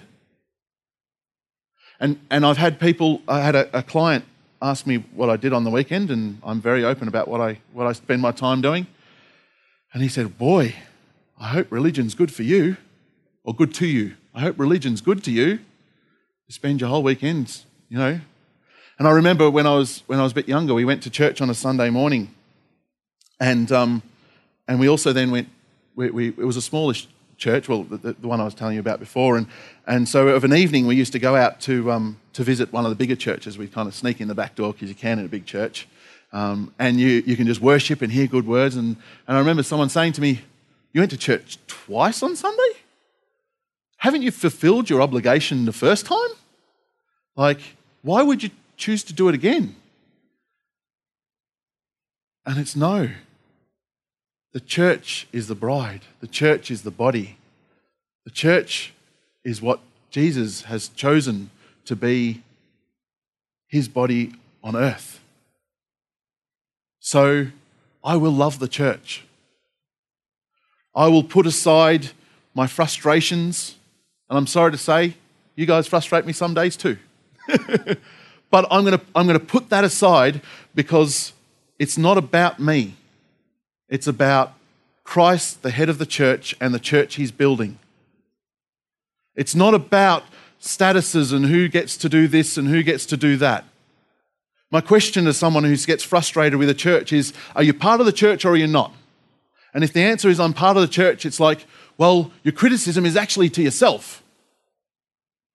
And, 2.00 2.20
and 2.30 2.46
I've 2.46 2.58
had 2.58 2.80
people, 2.80 3.22
I 3.28 3.42
had 3.42 3.56
a, 3.56 3.80
a 3.80 3.82
client 3.82 4.26
ask 4.62 4.86
me 4.86 4.98
what 5.14 5.30
I 5.30 5.38
did 5.38 5.54
on 5.54 5.64
the 5.64 5.70
weekend, 5.70 6.12
and 6.12 6.40
I'm 6.44 6.62
very 6.62 6.84
open 6.84 7.08
about 7.08 7.28
what 7.28 7.42
I, 7.42 7.60
what 7.74 7.88
I 7.88 7.94
spend 7.94 8.22
my 8.22 8.32
time 8.32 8.62
doing. 8.62 8.88
And 9.94 10.04
he 10.04 10.10
said, 10.10 10.38
Boy, 10.38 10.76
I 11.40 11.48
hope 11.50 11.72
religion's 11.72 12.16
good 12.16 12.32
for 12.32 12.44
you, 12.44 12.78
or 13.44 13.54
good 13.54 13.74
to 13.76 13.88
you. 13.88 14.16
I 14.34 14.42
hope 14.42 14.60
religion's 14.60 15.02
good 15.02 15.24
to 15.26 15.32
you. 15.32 15.60
You 16.48 16.54
spend 16.54 16.82
your 16.82 16.90
whole 16.90 17.04
weekends, 17.04 17.66
you 17.90 17.98
know. 17.98 18.20
And 19.00 19.08
I 19.08 19.12
remember 19.12 19.50
when 19.50 19.68
I 19.68 19.76
was, 19.76 20.04
when 20.08 20.20
I 20.20 20.24
was 20.24 20.32
a 20.32 20.36
bit 20.36 20.48
younger, 20.48 20.74
we 20.74 20.86
went 20.86 21.04
to 21.04 21.10
church 21.10 21.42
on 21.42 21.50
a 21.50 21.54
Sunday 21.54 21.90
morning. 21.90 22.34
And, 23.40 23.72
um, 23.72 24.02
and 24.68 24.80
we 24.80 24.90
also 24.90 25.14
then 25.14 25.30
went, 25.30 25.50
we, 25.96 26.10
we, 26.10 26.28
it 26.30 26.38
was 26.38 26.58
a 26.58 26.62
smallish 26.62 27.08
church, 27.38 27.70
well, 27.70 27.84
the, 27.84 28.14
the, 28.14 28.28
one 28.28 28.42
I 28.42 28.46
was 28.46 28.56
telling 28.56 28.74
you 28.74 28.80
about 28.80 29.00
before. 29.00 29.38
And, 29.38 29.48
and 29.86 30.10
so 30.10 30.30
of 30.30 30.44
an 30.44 30.54
evening, 30.54 30.88
we 30.88 30.96
used 30.96 31.14
to 31.14 31.20
go 31.20 31.36
out 31.36 31.62
to, 31.62 31.92
um, 31.92 32.20
to 32.34 32.44
visit 32.44 32.74
one 32.74 32.86
of 32.86 32.90
the 32.90 32.96
bigger 32.96 33.16
churches. 33.16 33.58
We'd 33.58 33.72
kind 33.72 33.88
of 33.88 33.94
sneak 33.94 34.20
in 34.20 34.28
the 34.28 34.36
back 34.36 34.56
door 34.56 34.74
because 34.74 34.90
you 34.90 34.96
can 34.96 35.20
in 35.20 35.26
a 35.26 35.30
big 35.30 35.46
church. 35.46 35.88
Um, 36.32 36.74
and 36.78 37.00
you, 37.00 37.24
you 37.26 37.36
can 37.36 37.48
just 37.48 37.62
worship 37.62 38.02
and 38.02 38.12
hear 38.12 38.28
good 38.28 38.46
words. 38.46 38.76
And, 38.76 38.98
and 39.28 39.38
I 39.38 39.40
remember 39.40 39.64
someone 39.64 39.90
saying 39.90 40.14
to 40.14 40.22
me, 40.22 40.42
You 40.94 41.02
went 41.02 41.12
to 41.12 41.18
church 41.18 41.58
twice 41.68 42.22
on 42.22 42.36
Sunday? 42.36 42.80
Haven't 43.98 44.22
you 44.22 44.32
fulfilled 44.32 44.90
your 44.90 45.02
obligation 45.02 45.66
the 45.66 45.74
first 45.74 46.06
time? 46.06 46.30
Like, 47.36 47.60
why 48.02 48.22
would 48.22 48.44
you 48.44 48.52
choose 48.76 49.04
to 49.06 49.14
do 49.14 49.28
it 49.30 49.36
again? 49.36 49.76
And 52.46 52.58
it's 52.60 52.76
no. 52.76 53.10
The 54.54 54.60
church 54.60 55.28
is 55.32 55.48
the 55.48 55.56
bride, 55.56 56.02
the 56.20 56.28
church 56.28 56.72
is 56.72 56.84
the 56.84 56.92
body. 56.92 57.38
The 58.26 58.32
church 58.32 58.94
is 59.44 59.62
what 59.62 59.80
Jesus 60.10 60.64
has 60.64 60.90
chosen 60.90 61.50
to 61.86 61.96
be 61.96 62.44
his 63.68 63.88
body 63.88 64.34
on 64.64 64.76
earth. 64.76 65.22
So 67.08 67.48
I 68.04 68.18
will 68.18 68.34
love 68.34 68.60
the 68.60 68.68
church. 68.68 69.24
I 70.94 71.08
will 71.08 71.24
put 71.24 71.48
aside 71.48 72.10
my 72.54 72.68
frustrations. 72.68 73.78
And 74.30 74.38
I'm 74.38 74.46
sorry 74.46 74.74
to 74.74 74.78
say, 74.78 75.14
you 75.56 75.66
guys 75.66 75.88
frustrate 75.88 76.26
me 76.26 76.34
some 76.34 76.54
days 76.54 76.76
too. 76.76 76.98
but 78.52 78.68
I'm 78.70 78.84
going 78.84 79.00
to 79.00 79.02
I'm 79.16 79.26
going 79.26 79.40
to 79.40 79.46
put 79.46 79.70
that 79.70 79.86
aside 79.86 80.42
because 80.76 81.32
it's 81.80 81.98
not 81.98 82.18
about 82.18 82.60
me. 82.60 82.98
It's 83.88 84.08
about 84.08 84.52
Christ, 85.06 85.62
the 85.62 85.72
head 85.72 85.88
of 85.88 86.00
the 86.00 86.06
church, 86.06 86.58
and 86.60 86.74
the 86.74 86.78
church 86.92 87.16
he's 87.16 87.32
building. 87.32 87.80
It's 89.34 89.56
not 89.56 89.74
about 89.74 90.26
statuses 90.62 91.34
and 91.34 91.46
who 91.46 91.70
gets 91.70 91.96
to 91.96 92.10
do 92.10 92.28
this 92.28 92.58
and 92.58 92.68
who 92.68 92.84
gets 92.84 93.06
to 93.06 93.16
do 93.16 93.38
that. 93.38 93.64
My 94.70 94.82
question 94.82 95.26
to 95.26 95.34
someone 95.34 95.64
who 95.64 95.78
gets 95.78 96.04
frustrated 96.04 96.60
with 96.60 96.68
the 96.68 96.74
church 96.74 97.14
is 97.14 97.34
Are 97.56 97.64
you 97.64 97.74
part 97.74 98.00
of 98.00 98.06
the 98.06 98.12
church 98.12 98.46
or 98.46 98.52
are 98.52 98.58
you 98.58 98.68
not? 98.68 98.94
And 99.74 99.84
if 99.84 99.94
the 99.94 100.02
answer 100.02 100.30
is 100.30 100.40
I'm 100.40 100.54
part 100.54 100.78
of 100.78 100.82
the 100.82 100.88
church, 100.88 101.26
it's 101.26 101.40
like, 101.40 101.66
well, 101.98 102.32
your 102.44 102.52
criticism 102.52 103.06
is 103.06 103.16
actually 103.16 103.50
to 103.52 103.62
yourself 103.62 104.24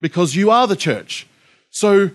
because 0.00 0.34
you 0.34 0.50
are 0.50 0.66
the 0.66 0.76
church. 0.76 1.26
So 1.70 2.10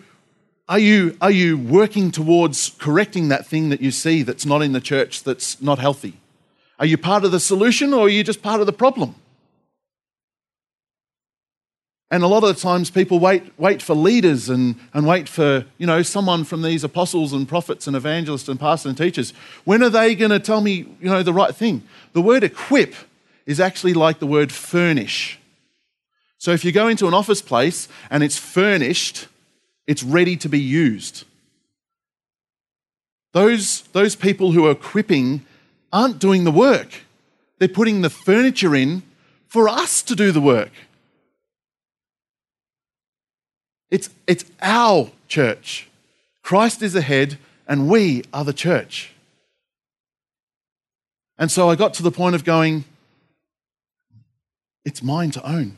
are 0.70 0.80
you, 0.80 1.18
are 1.22 1.32
you 1.32 1.58
working 1.58 2.12
towards 2.12 2.72
correcting 2.78 3.30
that 3.30 3.48
thing 3.48 3.70
that 3.70 3.82
you 3.82 3.92
see 3.92 4.24
that's 4.24 4.46
not 4.46 4.62
in 4.62 4.74
the 4.74 4.82
church 4.82 5.24
that's 5.24 5.62
not 5.62 5.80
healthy? 5.80 6.20
Are 6.80 6.86
you 6.86 6.98
part 6.98 7.24
of 7.24 7.32
the 7.32 7.40
solution 7.40 7.94
or 7.94 8.06
are 8.06 8.10
you 8.10 8.24
just 8.24 8.42
part 8.42 8.60
of 8.60 8.68
the 8.68 8.74
problem? 8.74 9.16
And 12.10 12.24
a 12.24 12.28
lot 12.28 12.44
of 12.44 12.56
the 12.56 12.62
times 12.62 12.90
people 12.90 13.20
wait, 13.20 13.44
wait 13.60 13.82
for 13.82 13.94
leaders 13.94 14.48
and, 14.48 14.76
and 14.94 15.06
wait 15.06 15.28
for, 15.28 15.66
you 15.78 15.86
know, 15.86 16.02
someone 16.04 16.46
from 16.46 16.62
these 16.62 16.86
apostles 16.86 17.34
and 17.34 17.48
prophets 17.48 17.86
and 17.86 17.98
evangelists 17.98 18.48
and 18.48 18.58
pastors 18.58 18.90
and 18.90 18.98
teachers. 18.98 19.34
When 19.66 19.84
are 19.84 19.90
they 19.90 20.16
going 20.16 20.32
to 20.32 20.40
tell 20.40 20.62
me, 20.62 20.88
you 21.02 21.10
know, 21.10 21.22
the 21.22 21.34
right 21.34 21.54
thing? 21.54 21.84
The 22.14 22.22
word 22.22 22.44
equip 22.46 22.96
is 23.46 23.60
actually 23.60 23.94
like 23.94 24.20
the 24.20 24.28
word 24.28 24.54
furnish. 24.54 25.38
So 26.38 26.52
if 26.52 26.64
you 26.64 26.72
go 26.72 26.88
into 26.88 27.08
an 27.08 27.14
office 27.14 27.42
place 27.42 27.90
and 28.10 28.24
it's 28.24 28.38
furnished, 28.38 29.28
it's 29.86 30.04
ready 30.04 30.38
to 30.38 30.48
be 30.48 30.60
used. 30.60 31.26
Those, 33.34 33.82
those 33.92 34.16
people 34.16 34.54
who 34.54 34.66
are 34.66 34.72
equipping 34.72 35.46
aren't 35.92 36.20
doing 36.20 36.46
the 36.46 36.52
work. 36.52 37.02
They're 37.60 37.68
putting 37.68 38.02
the 38.02 38.10
furniture 38.10 38.76
in 38.76 39.04
for 39.48 39.68
us 39.68 40.02
to 40.04 40.16
do 40.16 40.32
the 40.32 40.42
work. 40.42 40.72
It's, 43.90 44.10
it's 44.26 44.46
our 44.62 45.12
church. 45.28 45.88
Christ 46.44 46.82
is 46.82 46.94
the 46.94 47.02
head, 47.02 47.38
and 47.68 47.90
we 47.90 48.24
are 48.34 48.44
the 48.44 48.54
church. 48.54 49.14
And 51.38 51.52
so 51.52 51.70
I 51.70 51.76
got 51.76 51.94
to 51.96 52.04
the 52.04 52.12
point 52.12 52.36
of 52.36 52.44
going, 52.44 52.86
it's 54.84 55.04
mine 55.04 55.32
to 55.32 55.50
own. 55.50 55.78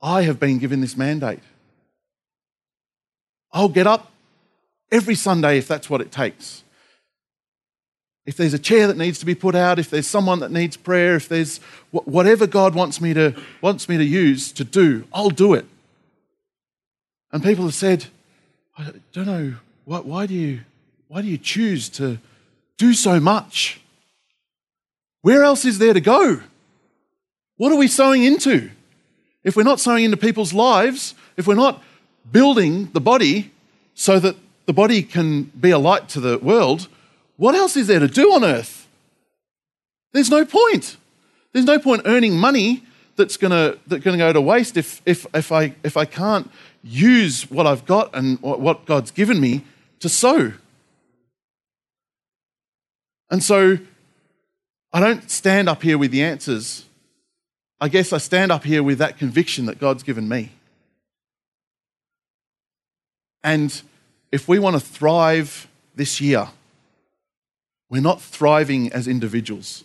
I 0.00 0.22
have 0.22 0.38
been 0.38 0.58
given 0.58 0.80
this 0.80 0.96
mandate. 0.96 1.40
I'll 3.52 3.68
get 3.68 3.86
up 3.86 4.12
every 4.92 5.14
Sunday 5.14 5.58
if 5.58 5.66
that's 5.66 5.88
what 5.88 6.00
it 6.00 6.12
takes. 6.12 6.62
If 8.26 8.36
there's 8.36 8.54
a 8.54 8.58
chair 8.58 8.86
that 8.86 8.96
needs 8.96 9.18
to 9.20 9.26
be 9.26 9.34
put 9.34 9.54
out, 9.54 9.78
if 9.78 9.90
there's 9.90 10.06
someone 10.06 10.40
that 10.40 10.50
needs 10.50 10.76
prayer, 10.76 11.16
if 11.16 11.28
there's 11.28 11.58
whatever 11.90 12.46
God 12.46 12.74
wants 12.74 13.00
me 13.00 13.14
to, 13.14 13.34
wants 13.60 13.88
me 13.88 13.96
to 13.96 14.04
use 14.04 14.52
to 14.52 14.64
do, 14.64 15.04
I'll 15.12 15.30
do 15.30 15.54
it. 15.54 15.66
And 17.34 17.42
people 17.42 17.64
have 17.64 17.74
said, 17.74 18.06
I 18.78 18.92
don't 19.12 19.26
know, 19.26 19.54
why, 19.86 19.98
why, 19.98 20.26
do 20.26 20.34
you, 20.34 20.60
why 21.08 21.20
do 21.20 21.26
you 21.26 21.36
choose 21.36 21.88
to 21.88 22.20
do 22.78 22.94
so 22.94 23.18
much? 23.18 23.80
Where 25.22 25.42
else 25.42 25.64
is 25.64 25.78
there 25.78 25.92
to 25.92 26.00
go? 26.00 26.42
What 27.56 27.72
are 27.72 27.76
we 27.76 27.88
sowing 27.88 28.22
into? 28.22 28.70
If 29.42 29.56
we're 29.56 29.64
not 29.64 29.80
sowing 29.80 30.04
into 30.04 30.16
people's 30.16 30.52
lives, 30.52 31.16
if 31.36 31.48
we're 31.48 31.56
not 31.56 31.82
building 32.30 32.90
the 32.92 33.00
body 33.00 33.50
so 33.94 34.20
that 34.20 34.36
the 34.66 34.72
body 34.72 35.02
can 35.02 35.50
be 35.58 35.70
a 35.70 35.78
light 35.78 36.08
to 36.10 36.20
the 36.20 36.38
world, 36.38 36.86
what 37.36 37.56
else 37.56 37.76
is 37.76 37.88
there 37.88 37.98
to 37.98 38.06
do 38.06 38.32
on 38.32 38.44
earth? 38.44 38.86
There's 40.12 40.30
no 40.30 40.44
point. 40.44 40.98
There's 41.52 41.66
no 41.66 41.80
point 41.80 42.02
earning 42.04 42.36
money 42.36 42.84
that's 43.16 43.36
going 43.36 43.50
to 43.50 43.76
that's 43.88 44.04
to 44.04 44.16
go 44.16 44.32
to 44.32 44.40
waste 44.40 44.76
if, 44.76 45.02
if, 45.04 45.26
if, 45.34 45.50
I, 45.50 45.74
if 45.82 45.96
I 45.96 46.04
can't 46.04 46.48
use 46.84 47.50
what 47.50 47.66
I've 47.66 47.86
got 47.86 48.14
and 48.14 48.40
what 48.40 48.84
God's 48.84 49.10
given 49.10 49.40
me 49.40 49.64
to 50.00 50.08
sow. 50.08 50.52
And 53.30 53.42
so 53.42 53.78
I 54.92 55.00
don't 55.00 55.30
stand 55.30 55.68
up 55.68 55.82
here 55.82 55.96
with 55.96 56.10
the 56.10 56.22
answers. 56.22 56.84
I 57.80 57.88
guess 57.88 58.12
I 58.12 58.18
stand 58.18 58.52
up 58.52 58.64
here 58.64 58.82
with 58.82 58.98
that 58.98 59.18
conviction 59.18 59.66
that 59.66 59.80
God's 59.80 60.02
given 60.02 60.28
me. 60.28 60.52
And 63.42 63.82
if 64.30 64.46
we 64.46 64.58
want 64.58 64.74
to 64.74 64.80
thrive 64.80 65.66
this 65.94 66.20
year, 66.20 66.48
we're 67.88 68.02
not 68.02 68.20
thriving 68.20 68.92
as 68.92 69.08
individuals. 69.08 69.84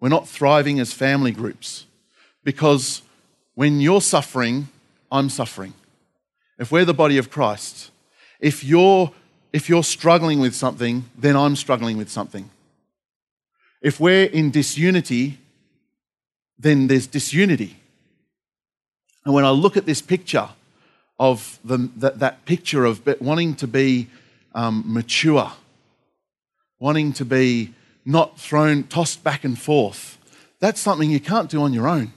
We're 0.00 0.08
not 0.08 0.28
thriving 0.28 0.80
as 0.80 0.92
family 0.92 1.32
groups. 1.32 1.86
Because 2.44 3.02
when 3.54 3.80
you're 3.80 4.00
suffering, 4.00 4.68
I'm 5.10 5.30
suffering 5.30 5.72
if 6.58 6.72
we're 6.72 6.84
the 6.84 6.94
body 6.94 7.18
of 7.18 7.30
Christ, 7.30 7.90
if 8.40 8.64
you're, 8.64 9.12
if 9.52 9.68
you're 9.68 9.84
struggling 9.84 10.40
with 10.40 10.54
something, 10.54 11.04
then 11.16 11.36
I'm 11.36 11.56
struggling 11.56 11.96
with 11.96 12.10
something. 12.10 12.50
If 13.82 14.00
we're 14.00 14.24
in 14.24 14.50
disunity, 14.50 15.38
then 16.58 16.86
there's 16.86 17.06
disunity. 17.06 17.76
And 19.24 19.34
when 19.34 19.44
I 19.44 19.50
look 19.50 19.76
at 19.76 19.86
this 19.86 20.00
picture 20.00 20.48
of 21.18 21.58
the, 21.64 21.90
that, 21.96 22.18
that 22.20 22.44
picture 22.44 22.84
of 22.84 23.02
wanting 23.20 23.54
to 23.56 23.66
be 23.66 24.08
um, 24.54 24.84
mature, 24.86 25.52
wanting 26.78 27.12
to 27.14 27.24
be 27.24 27.74
not 28.04 28.38
thrown, 28.38 28.84
tossed 28.84 29.24
back 29.24 29.44
and 29.44 29.58
forth, 29.58 30.18
that's 30.60 30.80
something 30.80 31.10
you 31.10 31.20
can't 31.20 31.50
do 31.50 31.60
on 31.60 31.72
your 31.72 31.88
own. 31.88 32.12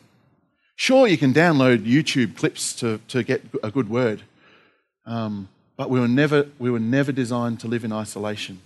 Sure, 0.76 1.08
you 1.08 1.18
can 1.18 1.34
download 1.34 1.80
YouTube 1.80 2.38
clips 2.38 2.74
to, 2.76 3.02
to 3.10 3.22
get 3.24 3.44
a 3.64 3.72
good 3.72 3.90
word, 3.90 4.22
um, 5.06 5.50
but 5.78 5.90
we 5.90 6.00
were, 6.00 6.08
never, 6.08 6.48
we 6.60 6.70
were 6.70 6.80
never 6.80 7.12
designed 7.12 7.60
to 7.62 7.68
live 7.68 7.84
in 7.84 7.92
isolation. 7.94 8.62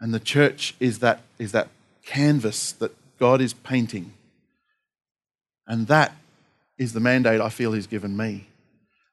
And 0.00 0.12
the 0.12 0.20
church 0.20 0.74
is 0.78 0.98
that, 0.98 1.22
is 1.38 1.52
that 1.52 1.68
canvas 2.04 2.72
that 2.72 2.94
God 3.18 3.40
is 3.40 3.54
painting. 3.54 4.12
And 5.66 5.86
that 5.86 6.14
is 6.76 6.92
the 6.92 7.00
mandate 7.00 7.40
I 7.40 7.48
feel 7.48 7.72
He's 7.72 7.86
given 7.86 8.16
me. 8.16 8.46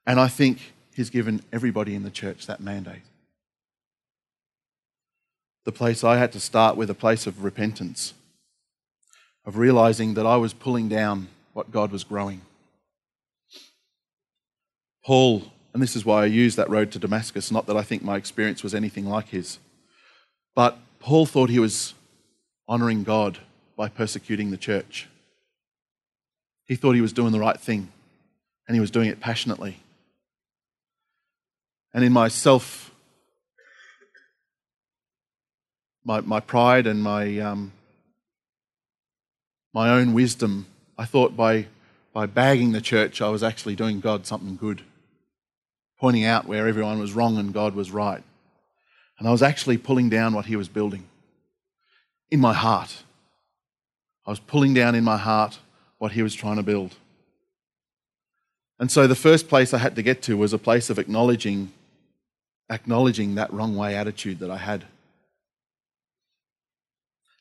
And 0.06 0.20
I 0.20 0.28
think 0.28 0.72
He's 0.94 1.10
given 1.10 1.42
everybody 1.52 1.94
in 1.94 2.02
the 2.02 2.10
church 2.10 2.46
that 2.46 2.60
mandate. 2.60 3.02
The 5.64 5.72
place 5.72 6.04
I 6.04 6.18
had 6.18 6.32
to 6.32 6.40
start 6.40 6.76
with 6.76 6.90
a 6.90 6.94
place 6.94 7.26
of 7.26 7.44
repentance, 7.44 8.14
of 9.46 9.56
realizing 9.56 10.14
that 10.14 10.26
I 10.26 10.36
was 10.36 10.52
pulling 10.52 10.88
down 10.88 11.28
what 11.52 11.70
God 11.70 11.92
was 11.92 12.04
growing. 12.04 12.42
Paul 15.04 15.44
and 15.72 15.82
this 15.82 15.96
is 15.96 16.04
why 16.04 16.22
I 16.22 16.26
use 16.26 16.56
that 16.56 16.68
road 16.68 16.92
to 16.92 16.98
Damascus, 16.98 17.50
not 17.50 17.66
that 17.66 17.76
I 17.76 17.82
think 17.82 18.02
my 18.02 18.16
experience 18.16 18.62
was 18.62 18.74
anything 18.74 19.06
like 19.06 19.28
his. 19.28 19.58
But 20.54 20.78
Paul 21.00 21.24
thought 21.24 21.48
he 21.48 21.58
was 21.58 21.94
honoring 22.68 23.04
God 23.04 23.38
by 23.76 23.88
persecuting 23.88 24.50
the 24.50 24.58
church. 24.58 25.08
He 26.66 26.76
thought 26.76 26.94
he 26.94 27.00
was 27.00 27.12
doing 27.12 27.32
the 27.32 27.40
right 27.40 27.58
thing, 27.58 27.90
and 28.68 28.74
he 28.74 28.80
was 28.80 28.90
doing 28.90 29.08
it 29.08 29.20
passionately. 29.20 29.78
And 31.94 32.04
in 32.04 32.12
myself, 32.12 32.90
my, 36.04 36.20
my 36.20 36.40
pride 36.40 36.86
and 36.86 37.02
my, 37.02 37.38
um, 37.38 37.72
my 39.72 39.88
own 39.88 40.12
wisdom, 40.12 40.66
I 40.98 41.06
thought 41.06 41.34
by, 41.34 41.66
by 42.12 42.26
bagging 42.26 42.72
the 42.72 42.80
church, 42.82 43.22
I 43.22 43.30
was 43.30 43.42
actually 43.42 43.74
doing 43.74 44.00
God 44.00 44.26
something 44.26 44.56
good 44.56 44.82
pointing 46.02 46.24
out 46.24 46.48
where 46.48 46.66
everyone 46.66 46.98
was 46.98 47.12
wrong 47.12 47.38
and 47.38 47.54
God 47.54 47.76
was 47.76 47.92
right. 47.92 48.24
And 49.20 49.28
I 49.28 49.30
was 49.30 49.40
actually 49.40 49.78
pulling 49.78 50.08
down 50.08 50.34
what 50.34 50.46
he 50.46 50.56
was 50.56 50.68
building 50.68 51.04
in 52.28 52.40
my 52.40 52.52
heart. 52.52 53.04
I 54.26 54.30
was 54.30 54.40
pulling 54.40 54.74
down 54.74 54.96
in 54.96 55.04
my 55.04 55.16
heart 55.16 55.60
what 55.98 56.10
he 56.10 56.24
was 56.24 56.34
trying 56.34 56.56
to 56.56 56.64
build. 56.64 56.96
And 58.80 58.90
so 58.90 59.06
the 59.06 59.14
first 59.14 59.46
place 59.46 59.72
I 59.72 59.78
had 59.78 59.94
to 59.94 60.02
get 60.02 60.22
to 60.22 60.36
was 60.36 60.52
a 60.52 60.58
place 60.58 60.90
of 60.90 60.98
acknowledging 60.98 61.70
acknowledging 62.68 63.36
that 63.36 63.52
wrong 63.52 63.76
way 63.76 63.94
attitude 63.94 64.40
that 64.40 64.50
I 64.50 64.56
had. 64.56 64.86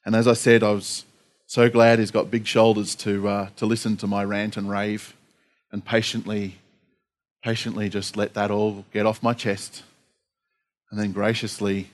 And 0.05 0.15
as 0.15 0.27
I 0.27 0.33
said, 0.33 0.61
I 0.61 0.69
was 0.69 1.05
so 1.47 1.67
glad 1.67 1.97
he's 1.97 2.11
got 2.11 2.29
big 2.29 2.45
shoulders 2.45 2.93
to, 2.97 3.27
uh, 3.27 3.49
to 3.55 3.65
listen 3.65 3.97
to 3.97 4.07
my 4.07 4.23
rant 4.23 4.55
and 4.55 4.69
rave 4.69 5.15
and 5.71 5.83
patiently, 5.83 6.60
patiently 7.43 7.89
just 7.89 8.15
let 8.15 8.33
that 8.35 8.51
all 8.51 8.85
get 8.93 9.05
off 9.05 9.23
my 9.23 9.33
chest 9.33 9.83
and 10.89 10.99
then 10.99 11.11
graciously 11.11 11.89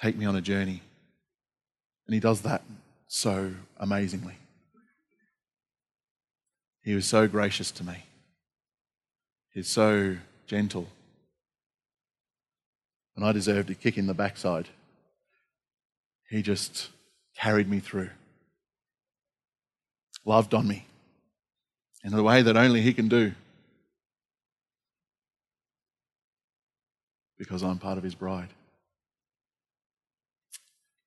take 0.00 0.16
me 0.16 0.24
on 0.24 0.36
a 0.36 0.40
journey. 0.40 0.82
And 2.06 2.14
he 2.14 2.20
does 2.20 2.42
that 2.42 2.62
so 3.08 3.52
amazingly. 3.78 4.36
He 6.82 6.94
was 6.94 7.06
so 7.06 7.26
gracious 7.26 7.70
to 7.72 7.84
me. 7.84 8.04
He's 9.52 9.68
so 9.68 10.16
gentle. 10.46 10.88
And 13.16 13.24
I 13.24 13.32
deserved 13.32 13.70
a 13.70 13.74
kick 13.74 13.96
in 13.96 14.06
the 14.06 14.14
backside. 14.14 14.68
He 16.28 16.42
just 16.42 16.90
carried 17.36 17.68
me 17.68 17.80
through, 17.80 18.10
loved 20.24 20.52
on 20.52 20.66
me 20.68 20.86
in 22.02 22.12
a 22.12 22.22
way 22.22 22.42
that 22.42 22.56
only 22.56 22.80
He 22.82 22.92
can 22.92 23.08
do 23.08 23.32
because 27.38 27.62
I'm 27.62 27.78
part 27.78 27.98
of 27.98 28.04
His 28.04 28.14
bride. 28.14 28.48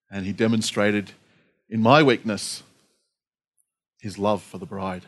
And 0.09 0.25
He 0.25 0.33
demonstrated 0.33 1.11
in 1.69 1.81
my 1.81 2.03
weakness 2.03 2.63
His 3.99 4.17
love 4.17 4.41
for 4.41 4.57
the 4.57 4.65
bride. 4.65 5.05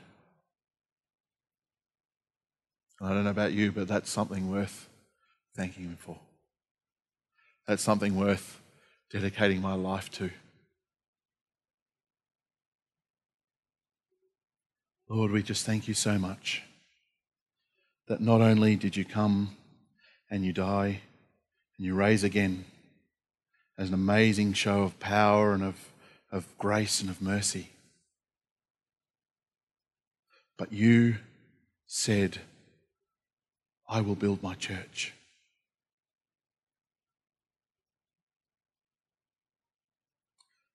I 3.02 3.10
don't 3.10 3.24
know 3.24 3.30
about 3.30 3.54
you, 3.54 3.72
but 3.72 3.88
that's 3.88 4.10
something 4.10 4.52
worth 4.52 4.90
thanking 5.56 5.84
Him 5.84 5.98
for. 6.00 6.18
That's 7.68 7.84
something 7.84 8.16
worth 8.16 8.60
dedicating 9.12 9.62
my 9.62 9.74
life 9.74 10.12
to. 10.12 10.30
Lord, 15.10 15.32
we 15.32 15.42
just 15.42 15.66
thank 15.66 15.88
you 15.88 15.94
so 15.94 16.20
much 16.20 16.62
that 18.08 18.22
not 18.22 18.42
only 18.42 18.76
did 18.76 18.96
you 18.96 19.06
come 19.06 19.56
and 20.30 20.46
you 20.46 20.54
die 20.54 21.02
and 21.80 21.88
you 21.88 21.96
raise 21.96 22.26
again 22.26 22.66
as 23.78 23.88
an 23.88 23.94
amazing 23.94 24.52
show 24.52 24.84
of 24.84 25.00
power 25.00 25.54
and 25.54 25.64
of, 25.64 25.76
of 26.30 26.46
grace 26.58 27.00
and 27.00 27.10
of 27.10 27.22
mercy, 27.22 27.70
but 30.58 30.74
you 30.74 31.16
said, 31.88 32.40
I 33.88 34.02
will 34.02 34.16
build 34.16 34.44
my 34.44 34.56
church. 34.56 35.14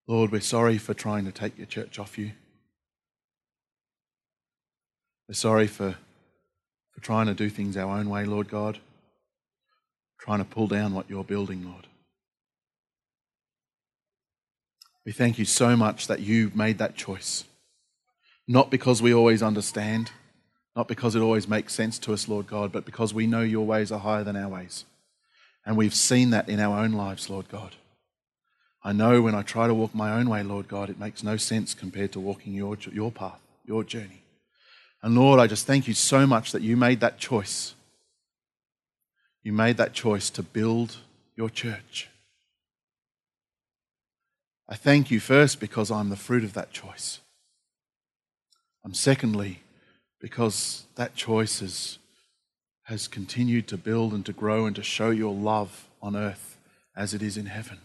Lord, 0.07 0.33
we're 0.33 0.41
sorry 0.41 0.79
for 0.79 0.95
trying 0.95 1.27
to 1.27 1.33
take 1.33 1.59
your 1.59 1.67
church 1.67 1.99
off 1.99 2.19
you. 2.19 2.33
We're 5.29 5.35
sorry 5.35 5.67
for, 5.67 5.97
for 6.93 7.01
trying 7.03 7.27
to 7.27 7.35
do 7.35 7.51
things 7.51 7.77
our 7.77 7.95
own 7.97 8.09
way, 8.09 8.25
Lord 8.25 8.49
God, 8.49 8.79
trying 10.19 10.39
to 10.39 10.45
pull 10.45 10.67
down 10.67 10.95
what 10.95 11.09
you're 11.09 11.25
building, 11.25 11.65
Lord. 11.65 11.87
We 15.05 15.13
thank 15.13 15.39
you 15.39 15.45
so 15.45 15.77
much 15.77 16.07
that 16.07 16.21
you 16.21 16.51
made 16.55 16.79
that 16.79 16.97
choice. 16.97 17.45
Not 18.49 18.71
because 18.71 19.03
we 19.03 19.13
always 19.13 19.43
understand, 19.43 20.11
not 20.75 20.89
because 20.89 21.15
it 21.15 21.21
always 21.21 21.47
makes 21.47 21.75
sense 21.75 21.99
to 22.01 22.13
us, 22.13 22.29
Lord 22.29 22.47
God, 22.47 22.73
but 22.73 22.85
because 22.85 23.13
we 23.13 23.27
know 23.27 23.43
your 23.43 23.67
ways 23.67 23.93
are 23.93 24.01
higher 24.01 24.25
than 24.25 24.37
our 24.37 24.49
ways. 24.49 24.85
And 25.67 25.77
we've 25.77 25.95
seen 25.95 26.31
that 26.31 26.49
in 26.49 26.61
our 26.61 26.79
own 26.79 26.93
lives, 26.93 27.31
Lord 27.31 27.49
God. 27.49 27.75
I 28.83 28.93
know 28.93 29.23
when 29.23 29.35
I 29.35 29.43
try 29.43 29.67
to 29.67 29.73
walk 29.75 29.95
my 29.95 30.13
own 30.13 30.29
way, 30.29 30.43
Lord 30.43 30.69
God, 30.69 30.91
it 30.91 30.99
makes 30.99 31.23
no 31.23 31.39
sense 31.39 31.73
compared 31.73 32.13
to 32.13 32.21
walking 32.21 32.53
your, 32.53 32.77
your 32.93 33.11
path, 33.11 33.41
your 33.65 33.83
journey. 33.83 34.23
And 35.03 35.15
Lord, 35.15 35.41
I 35.41 35.47
just 35.47 35.67
thank 35.67 35.89
you 35.89 35.95
so 35.95 36.27
much 36.27 36.53
that 36.53 36.63
you 36.63 36.77
made 36.77 37.01
that 37.01 37.19
choice. 37.19 37.75
You 39.45 39.53
made 39.53 39.77
that 39.77 39.93
choice 39.93 40.31
to 40.31 40.43
build 40.43 40.97
your 41.37 41.51
church. 41.51 42.09
I 44.67 44.75
thank 44.75 45.11
you 45.11 45.21
first 45.21 45.61
because 45.61 45.91
I'm 45.91 46.09
the 46.09 46.17
fruit 46.17 46.43
of 46.43 46.55
that 46.55 46.73
choice. 46.73 47.21
I'm 48.83 48.95
secondly 48.95 49.61
because 50.19 50.87
that 50.97 51.15
choice 51.15 51.61
has, 51.61 51.99
has 52.85 53.07
continued 53.07 53.69
to 53.69 53.77
build 53.77 54.15
and 54.15 54.25
to 54.25 54.33
grow 54.33 54.65
and 54.65 54.75
to 54.77 54.83
show 54.83 55.11
your 55.11 55.35
love 55.35 55.89
on 56.01 56.17
earth 56.17 56.59
as 56.97 57.13
it 57.13 57.23
is 57.23 57.37
in 57.37 57.47
heaven. 57.47 57.79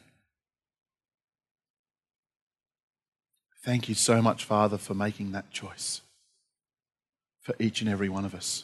Thank 3.65 3.89
you 3.89 3.95
so 3.95 4.21
much, 4.21 4.45
Father, 4.45 4.77
for 4.77 4.93
making 4.93 5.33
that 5.33 5.51
choice 5.51 5.99
for 7.41 7.53
each 7.59 7.81
and 7.81 7.89
every 7.89 8.07
one 8.07 8.23
of 8.23 8.33
us. 8.33 8.63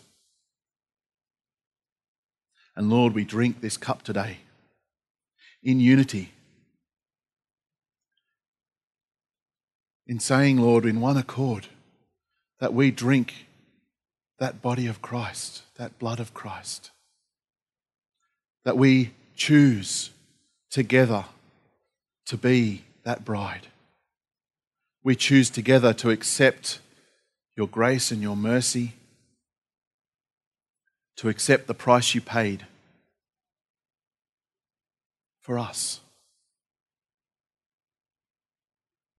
And 2.75 2.89
Lord, 2.89 3.13
we 3.13 3.23
drink 3.23 3.61
this 3.61 3.77
cup 3.77 4.01
today 4.03 4.39
in 5.63 5.79
unity. 5.79 6.31
In 10.07 10.19
saying, 10.19 10.57
Lord, 10.57 10.85
in 10.85 11.01
one 11.01 11.17
accord, 11.17 11.67
that 12.59 12.73
we 12.73 12.91
drink 12.91 13.47
that 14.39 14.61
body 14.61 14.87
of 14.87 15.01
Christ, 15.01 15.63
that 15.77 15.97
blood 15.97 16.19
of 16.19 16.33
Christ. 16.33 16.91
That 18.65 18.77
we 18.77 19.13
choose 19.35 20.11
together 20.69 21.25
to 22.25 22.37
be 22.37 22.83
that 23.03 23.23
bride 23.23 23.67
we 25.05 25.15
choose 25.15 25.51
together 25.51 25.93
to 25.93 26.09
accept 26.09 26.79
your 27.55 27.67
grace 27.67 28.09
and 28.11 28.23
your 28.23 28.35
mercy, 28.35 28.93
to 31.17 31.29
accept 31.29 31.67
the 31.67 31.73
price 31.73 32.13
you 32.13 32.21
paid 32.21 32.65
for 35.41 35.57
us. 35.59 36.01